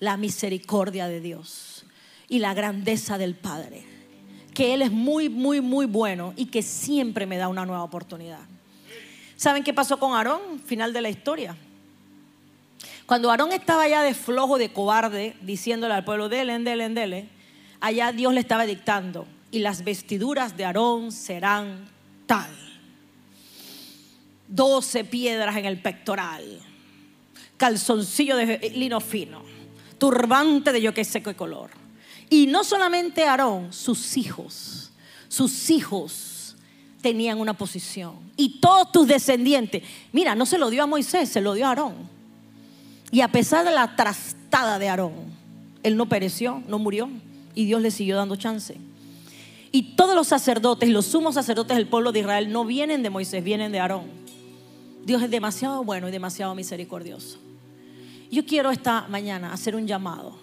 la 0.02 0.16
misericordia 0.16 1.06
de 1.06 1.20
Dios 1.20 1.84
y 2.28 2.40
la 2.40 2.54
grandeza 2.54 3.18
del 3.18 3.36
Padre. 3.36 3.84
Que 4.52 4.74
Él 4.74 4.82
es 4.82 4.90
muy, 4.90 5.28
muy, 5.28 5.60
muy 5.60 5.86
bueno 5.86 6.34
y 6.36 6.46
que 6.46 6.62
siempre 6.62 7.24
me 7.24 7.36
da 7.36 7.46
una 7.46 7.64
nueva 7.64 7.84
oportunidad. 7.84 8.40
¿Saben 9.36 9.62
qué 9.62 9.72
pasó 9.72 10.00
con 10.00 10.14
Aarón? 10.14 10.58
Final 10.66 10.92
de 10.92 11.02
la 11.02 11.08
historia. 11.08 11.56
Cuando 13.06 13.30
Aarón 13.30 13.52
estaba 13.52 13.86
ya 13.86 14.02
de 14.02 14.12
flojo, 14.12 14.58
de 14.58 14.72
cobarde, 14.72 15.36
diciéndole 15.40 15.94
al 15.94 16.04
pueblo, 16.04 16.28
dele, 16.28 16.58
dele, 16.58 16.88
dele, 16.88 17.28
allá 17.78 18.10
Dios 18.10 18.34
le 18.34 18.40
estaba 18.40 18.66
dictando, 18.66 19.24
y 19.52 19.60
las 19.60 19.84
vestiduras 19.84 20.56
de 20.56 20.64
Aarón 20.64 21.12
serán 21.12 21.88
tal. 22.26 22.50
Doce 24.48 25.04
piedras 25.04 25.56
en 25.56 25.64
el 25.64 25.80
pectoral, 25.80 26.58
calzoncillo 27.56 28.36
de 28.36 28.72
lino 28.74 28.98
fino, 28.98 29.51
turbante 30.02 30.72
de 30.72 30.82
yo 30.82 30.92
que 30.92 31.04
sé 31.04 31.22
qué 31.22 31.36
color. 31.36 31.70
Y 32.28 32.48
no 32.48 32.64
solamente 32.64 33.22
Aarón, 33.22 33.72
sus 33.72 34.16
hijos, 34.16 34.90
sus 35.28 35.70
hijos 35.70 36.56
tenían 37.00 37.38
una 37.38 37.54
posición. 37.56 38.14
Y 38.36 38.58
todos 38.58 38.90
tus 38.90 39.06
descendientes, 39.06 39.84
mira, 40.10 40.34
no 40.34 40.44
se 40.44 40.58
lo 40.58 40.70
dio 40.70 40.82
a 40.82 40.86
Moisés, 40.88 41.28
se 41.28 41.40
lo 41.40 41.54
dio 41.54 41.66
a 41.66 41.68
Aarón. 41.68 41.94
Y 43.12 43.20
a 43.20 43.28
pesar 43.28 43.64
de 43.64 43.70
la 43.70 43.94
trastada 43.94 44.80
de 44.80 44.88
Aarón, 44.88 45.12
él 45.84 45.96
no 45.96 46.06
pereció, 46.06 46.64
no 46.66 46.80
murió. 46.80 47.08
Y 47.54 47.66
Dios 47.66 47.80
le 47.80 47.92
siguió 47.92 48.16
dando 48.16 48.34
chance. 48.34 48.76
Y 49.70 49.94
todos 49.94 50.16
los 50.16 50.26
sacerdotes 50.26 50.88
los 50.88 51.06
sumos 51.06 51.36
sacerdotes 51.36 51.76
del 51.76 51.86
pueblo 51.86 52.10
de 52.10 52.18
Israel 52.18 52.50
no 52.50 52.64
vienen 52.64 53.04
de 53.04 53.10
Moisés, 53.10 53.44
vienen 53.44 53.70
de 53.70 53.78
Aarón. 53.78 54.06
Dios 55.04 55.22
es 55.22 55.30
demasiado 55.30 55.84
bueno 55.84 56.08
y 56.08 56.10
demasiado 56.10 56.56
misericordioso. 56.56 57.38
Yo 58.32 58.46
quiero 58.46 58.70
esta 58.70 59.06
mañana 59.08 59.52
hacer 59.52 59.76
un 59.76 59.86
llamado. 59.86 60.34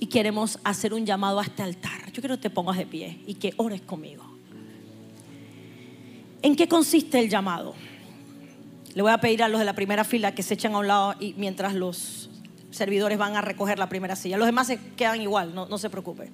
Y 0.00 0.06
queremos 0.06 0.58
hacer 0.64 0.94
un 0.94 1.04
llamado 1.04 1.38
a 1.38 1.42
este 1.42 1.62
altar. 1.62 2.10
Yo 2.10 2.22
quiero 2.22 2.36
que 2.36 2.42
te 2.42 2.50
pongas 2.50 2.78
de 2.78 2.86
pie 2.86 3.20
y 3.26 3.34
que 3.34 3.52
ores 3.58 3.82
conmigo. 3.82 4.24
¿En 6.40 6.56
qué 6.56 6.66
consiste 6.66 7.20
el 7.20 7.28
llamado? 7.28 7.74
Le 8.94 9.02
voy 9.02 9.12
a 9.12 9.18
pedir 9.18 9.42
a 9.42 9.48
los 9.48 9.58
de 9.58 9.66
la 9.66 9.74
primera 9.74 10.04
fila 10.04 10.34
que 10.34 10.42
se 10.42 10.54
echen 10.54 10.74
a 10.74 10.78
un 10.78 10.88
lado 10.88 11.14
y 11.20 11.34
mientras 11.34 11.74
los 11.74 12.30
servidores 12.70 13.18
van 13.18 13.36
a 13.36 13.42
recoger 13.42 13.78
la 13.78 13.90
primera 13.90 14.16
silla. 14.16 14.38
Los 14.38 14.46
demás 14.46 14.68
se 14.68 14.78
quedan 14.96 15.20
igual, 15.20 15.54
no, 15.54 15.66
no 15.66 15.76
se 15.76 15.90
preocupe. 15.90 16.30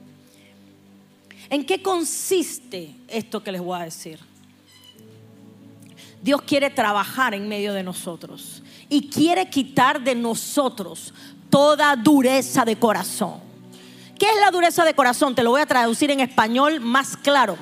¿En 1.48 1.66
qué 1.66 1.82
consiste 1.82 2.94
esto 3.08 3.42
que 3.42 3.50
les 3.50 3.60
voy 3.60 3.80
a 3.80 3.84
decir? 3.84 4.20
Dios 6.22 6.42
quiere 6.42 6.70
trabajar 6.70 7.34
en 7.34 7.48
medio 7.48 7.72
de 7.72 7.82
nosotros 7.82 8.62
y 8.90 9.08
quiere 9.08 9.48
quitar 9.48 10.04
de 10.04 10.14
nosotros 10.14 11.14
toda 11.48 11.96
dureza 11.96 12.66
de 12.66 12.76
corazón. 12.76 13.40
¿Qué 14.18 14.26
es 14.26 14.40
la 14.40 14.50
dureza 14.50 14.84
de 14.84 14.92
corazón? 14.92 15.34
Te 15.34 15.42
lo 15.42 15.50
voy 15.50 15.62
a 15.62 15.66
traducir 15.66 16.10
en 16.10 16.20
español 16.20 16.80
más 16.80 17.16
claro. 17.16 17.56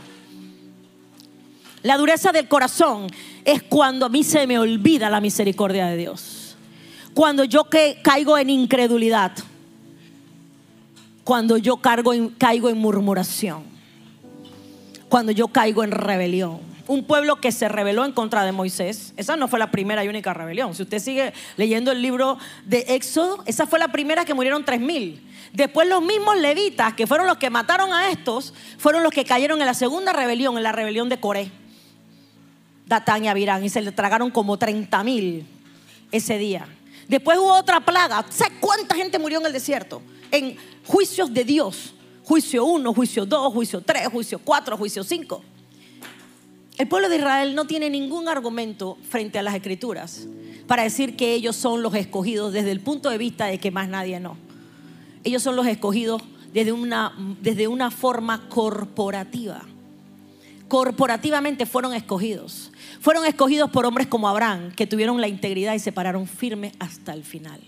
La 1.84 1.96
dureza 1.96 2.32
del 2.32 2.48
corazón 2.48 3.06
es 3.44 3.62
cuando 3.62 4.06
a 4.06 4.08
mí 4.08 4.24
se 4.24 4.44
me 4.48 4.58
olvida 4.58 5.08
la 5.08 5.20
misericordia 5.20 5.86
de 5.86 5.96
Dios. 5.96 6.56
Cuando 7.14 7.44
yo 7.44 7.68
caigo 8.02 8.36
en 8.36 8.50
incredulidad. 8.50 9.30
Cuando 11.22 11.56
yo 11.56 11.76
caigo 11.76 12.12
en 12.14 12.78
murmuración 12.78 13.78
cuando 15.08 15.32
yo 15.32 15.48
caigo 15.48 15.82
en 15.84 15.90
rebelión. 15.90 16.67
Un 16.88 17.04
pueblo 17.04 17.36
que 17.36 17.52
se 17.52 17.68
rebeló 17.68 18.04
en 18.04 18.12
contra 18.12 18.44
de 18.44 18.50
Moisés. 18.50 19.12
Esa 19.16 19.36
no 19.36 19.46
fue 19.46 19.58
la 19.58 19.70
primera 19.70 20.04
y 20.04 20.08
única 20.08 20.34
rebelión. 20.34 20.74
Si 20.74 20.82
usted 20.82 20.98
sigue 20.98 21.32
leyendo 21.56 21.92
el 21.92 22.02
libro 22.02 22.38
de 22.64 22.78
Éxodo, 22.88 23.44
esa 23.46 23.66
fue 23.66 23.78
la 23.78 23.88
primera 23.88 24.24
que 24.24 24.34
murieron 24.34 24.64
tres 24.64 24.80
mil. 24.80 25.22
Después 25.52 25.88
los 25.88 26.02
mismos 26.02 26.36
levitas, 26.38 26.94
que 26.94 27.06
fueron 27.06 27.26
los 27.26 27.36
que 27.36 27.50
mataron 27.50 27.92
a 27.92 28.10
estos, 28.10 28.54
fueron 28.78 29.02
los 29.02 29.12
que 29.12 29.24
cayeron 29.24 29.60
en 29.60 29.66
la 29.66 29.74
segunda 29.74 30.12
rebelión, 30.12 30.56
en 30.56 30.62
la 30.62 30.72
rebelión 30.72 31.08
de 31.08 31.20
Coré. 31.20 31.50
Datán 32.86 33.24
y 33.24 33.28
Abirán, 33.28 33.64
y 33.64 33.68
se 33.68 33.82
le 33.82 33.92
tragaron 33.92 34.30
como 34.30 34.56
30 34.56 35.04
mil 35.04 35.46
ese 36.10 36.38
día. 36.38 36.66
Después 37.06 37.38
hubo 37.38 37.52
otra 37.52 37.80
plaga. 37.80 38.24
¿Sabes 38.30 38.54
cuánta 38.60 38.94
gente 38.94 39.18
murió 39.18 39.40
en 39.40 39.46
el 39.46 39.52
desierto? 39.52 40.02
En 40.30 40.56
juicios 40.86 41.32
de 41.32 41.44
Dios. 41.44 41.94
Juicio 42.24 42.64
1, 42.64 42.92
juicio 42.92 43.24
2, 43.24 43.52
juicio 43.52 43.80
3, 43.80 44.08
juicio 44.08 44.38
4, 44.38 44.76
juicio 44.76 45.02
5. 45.02 45.42
El 46.78 46.86
pueblo 46.86 47.08
de 47.08 47.16
Israel 47.16 47.56
no 47.56 47.66
tiene 47.66 47.90
ningún 47.90 48.28
argumento 48.28 48.96
frente 49.08 49.38
a 49.38 49.42
las 49.42 49.56
escrituras 49.56 50.28
para 50.68 50.84
decir 50.84 51.16
que 51.16 51.34
ellos 51.34 51.56
son 51.56 51.82
los 51.82 51.94
escogidos 51.94 52.52
desde 52.52 52.70
el 52.70 52.80
punto 52.80 53.10
de 53.10 53.18
vista 53.18 53.46
de 53.46 53.58
que 53.58 53.72
más 53.72 53.88
nadie 53.88 54.20
no. 54.20 54.36
Ellos 55.24 55.42
son 55.42 55.56
los 55.56 55.66
escogidos 55.66 56.22
desde 56.52 56.70
una, 56.70 57.12
desde 57.42 57.66
una 57.66 57.90
forma 57.90 58.48
corporativa. 58.48 59.62
Corporativamente 60.68 61.66
fueron 61.66 61.94
escogidos. 61.94 62.70
Fueron 63.00 63.26
escogidos 63.26 63.70
por 63.70 63.84
hombres 63.84 64.06
como 64.06 64.28
Abraham, 64.28 64.72
que 64.72 64.86
tuvieron 64.86 65.20
la 65.20 65.26
integridad 65.26 65.74
y 65.74 65.80
se 65.80 65.92
pararon 65.92 66.28
firme 66.28 66.72
hasta 66.78 67.12
el 67.12 67.24
final. 67.24 67.60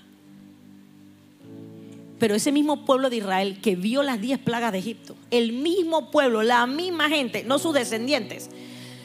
Pero 2.21 2.35
ese 2.35 2.53
mismo 2.53 2.85
pueblo 2.85 3.11
de 3.11 3.17
Israel 3.17 3.59
que 3.61 3.75
vio 3.75 4.03
las 4.03 4.21
diez 4.21 4.39
plagas 4.39 4.71
de 4.71 4.79
Egipto, 4.79 5.17
el 5.31 5.53
mismo 5.53 6.11
pueblo, 6.11 6.43
la 6.43 6.67
misma 6.67 7.09
gente, 7.09 7.43
no 7.43 7.59
sus 7.59 7.75
descendientes. 7.75 8.51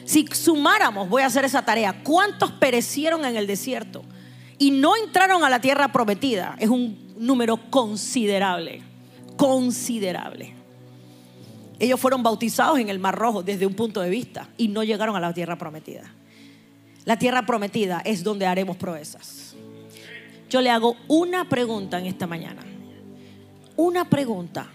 Si 0.06 0.24
sumáramos, 0.32 1.08
voy 1.08 1.22
a 1.22 1.26
hacer 1.26 1.44
esa 1.44 1.64
tarea, 1.64 2.02
¿cuántos 2.04 2.52
perecieron 2.52 3.24
en 3.24 3.36
el 3.36 3.46
desierto 3.46 4.04
y 4.56 4.70
no 4.70 4.96
entraron 4.96 5.44
a 5.44 5.50
la 5.50 5.60
tierra 5.60 5.92
prometida? 5.92 6.54
Es 6.58 6.68
un 6.68 7.12
número 7.18 7.56
considerable, 7.70 8.82
considerable. 9.36 10.54
Ellos 11.78 12.00
fueron 12.00 12.22
bautizados 12.22 12.78
en 12.78 12.88
el 12.88 13.00
Mar 13.00 13.16
Rojo 13.16 13.42
desde 13.42 13.66
un 13.66 13.74
punto 13.74 14.00
de 14.00 14.08
vista 14.08 14.48
y 14.56 14.68
no 14.68 14.84
llegaron 14.84 15.16
a 15.16 15.20
la 15.20 15.34
tierra 15.34 15.58
prometida. 15.58 16.04
La 17.04 17.18
tierra 17.18 17.44
prometida 17.44 18.00
es 18.04 18.22
donde 18.22 18.46
haremos 18.46 18.76
proezas. 18.76 19.56
Yo 20.48 20.60
le 20.60 20.70
hago 20.70 20.96
una 21.08 21.48
pregunta 21.48 21.98
en 21.98 22.06
esta 22.06 22.26
mañana. 22.26 22.62
Una 23.76 24.08
pregunta. 24.08 24.68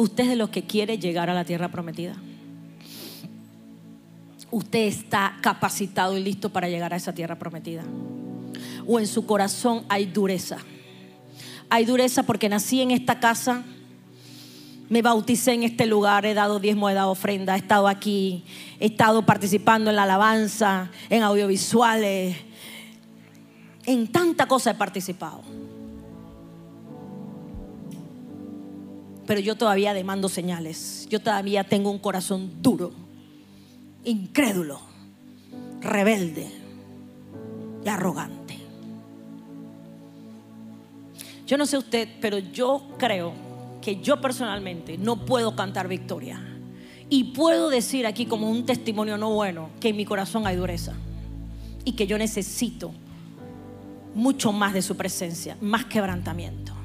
¿Usted 0.00 0.24
es 0.24 0.30
de 0.30 0.36
los 0.36 0.48
que 0.48 0.62
quiere 0.62 0.96
llegar 0.96 1.28
a 1.28 1.34
la 1.34 1.44
tierra 1.44 1.68
prometida? 1.68 2.14
¿Usted 4.50 4.86
está 4.86 5.36
capacitado 5.42 6.16
y 6.16 6.22
listo 6.22 6.48
para 6.48 6.70
llegar 6.70 6.94
a 6.94 6.96
esa 6.96 7.12
tierra 7.12 7.38
prometida? 7.38 7.84
¿O 8.86 8.98
en 8.98 9.06
su 9.06 9.26
corazón 9.26 9.84
hay 9.90 10.06
dureza? 10.06 10.56
Hay 11.68 11.84
dureza 11.84 12.22
porque 12.22 12.48
nací 12.48 12.80
en 12.80 12.92
esta 12.92 13.20
casa, 13.20 13.62
me 14.88 15.02
bauticé 15.02 15.52
en 15.52 15.64
este 15.64 15.84
lugar, 15.84 16.24
he 16.24 16.32
dado 16.32 16.60
diezmo, 16.60 16.88
he 16.88 16.94
dado 16.94 17.10
ofrenda, 17.10 17.54
he 17.54 17.58
estado 17.58 17.86
aquí, 17.86 18.42
he 18.78 18.86
estado 18.86 19.26
participando 19.26 19.90
en 19.90 19.96
la 19.96 20.04
alabanza, 20.04 20.90
en 21.10 21.22
audiovisuales, 21.22 22.38
en 23.84 24.08
tanta 24.10 24.48
cosa 24.48 24.70
he 24.70 24.74
participado. 24.76 25.42
Pero 29.30 29.42
yo 29.42 29.54
todavía 29.54 29.94
demando 29.94 30.28
señales, 30.28 31.06
yo 31.08 31.20
todavía 31.20 31.62
tengo 31.62 31.88
un 31.92 32.00
corazón 32.00 32.50
duro, 32.60 32.90
incrédulo, 34.04 34.80
rebelde 35.80 36.50
y 37.84 37.88
arrogante. 37.88 38.58
Yo 41.46 41.56
no 41.56 41.64
sé 41.64 41.78
usted, 41.78 42.08
pero 42.20 42.38
yo 42.38 42.88
creo 42.98 43.32
que 43.80 44.00
yo 44.00 44.20
personalmente 44.20 44.98
no 44.98 45.24
puedo 45.24 45.54
cantar 45.54 45.86
victoria. 45.86 46.44
Y 47.08 47.32
puedo 47.32 47.70
decir 47.70 48.08
aquí 48.08 48.26
como 48.26 48.50
un 48.50 48.66
testimonio 48.66 49.16
no 49.16 49.30
bueno 49.30 49.68
que 49.78 49.90
en 49.90 49.96
mi 49.96 50.06
corazón 50.06 50.44
hay 50.44 50.56
dureza 50.56 50.94
y 51.84 51.92
que 51.92 52.08
yo 52.08 52.18
necesito 52.18 52.90
mucho 54.12 54.50
más 54.50 54.72
de 54.72 54.82
su 54.82 54.96
presencia, 54.96 55.56
más 55.60 55.84
quebrantamiento. 55.84 56.79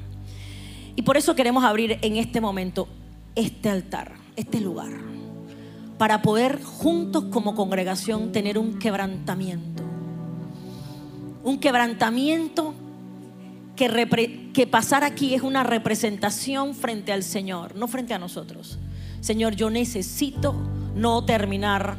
Y 0.96 1.02
por 1.02 1.16
eso 1.18 1.34
queremos 1.36 1.62
abrir 1.62 1.98
en 2.00 2.16
este 2.16 2.40
momento 2.40 2.88
este 3.34 3.68
altar, 3.68 4.14
este 4.34 4.60
lugar, 4.60 4.90
para 5.98 6.22
poder 6.22 6.62
juntos 6.62 7.26
como 7.30 7.54
congregación 7.54 8.32
tener 8.32 8.58
un 8.58 8.78
quebrantamiento. 8.78 9.82
Un 11.44 11.58
quebrantamiento 11.60 12.74
que, 13.76 14.66
pasar 14.70 15.04
aquí 15.04 15.34
es 15.34 15.42
una 15.42 15.62
representación 15.62 16.74
frente 16.74 17.12
al 17.12 17.22
Señor, 17.22 17.76
no 17.76 17.86
frente 17.86 18.14
a 18.14 18.18
nosotros. 18.18 18.78
Señor, 19.20 19.54
yo 19.54 19.70
necesito 19.70 20.54
no 20.94 21.24
terminar 21.24 21.98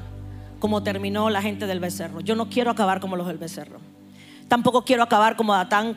como 0.60 0.82
terminó 0.82 1.30
la 1.30 1.42
gente 1.44 1.68
del 1.68 1.80
becerro. 1.80 2.20
Yo 2.22 2.36
no 2.36 2.50
quiero 2.50 2.72
acabar 2.72 3.00
como 3.00 3.16
los 3.16 3.28
del 3.28 3.38
becerro. 3.38 3.80
Tampoco 4.48 4.84
quiero 4.84 5.04
acabar 5.04 5.36
como 5.36 5.54
Datán 5.54 5.96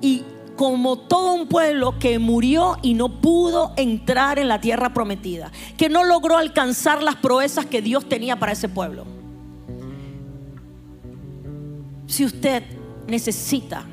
y 0.00 0.22
como 0.56 0.98
todo 0.98 1.32
un 1.32 1.48
pueblo 1.48 1.98
que 1.98 2.18
murió 2.18 2.76
y 2.82 2.94
no 2.94 3.20
pudo 3.20 3.72
entrar 3.76 4.38
en 4.38 4.48
la 4.48 4.60
tierra 4.60 4.94
prometida, 4.94 5.50
que 5.76 5.88
no 5.88 6.04
logró 6.04 6.36
alcanzar 6.36 7.02
las 7.02 7.16
proezas 7.16 7.66
que 7.66 7.82
Dios 7.82 8.08
tenía 8.08 8.38
para 8.38 8.52
ese 8.52 8.68
pueblo. 8.68 9.04
Si 12.06 12.24
usted 12.24 12.62
necesita 13.06 13.84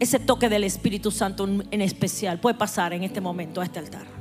ese 0.00 0.18
toque 0.18 0.48
del 0.48 0.64
Espíritu 0.64 1.10
Santo 1.10 1.46
en 1.46 1.80
especial 1.82 2.40
puede 2.40 2.56
pasar 2.56 2.94
en 2.94 3.04
este 3.04 3.20
momento 3.20 3.60
a 3.60 3.64
este 3.64 3.78
altar. 3.78 4.19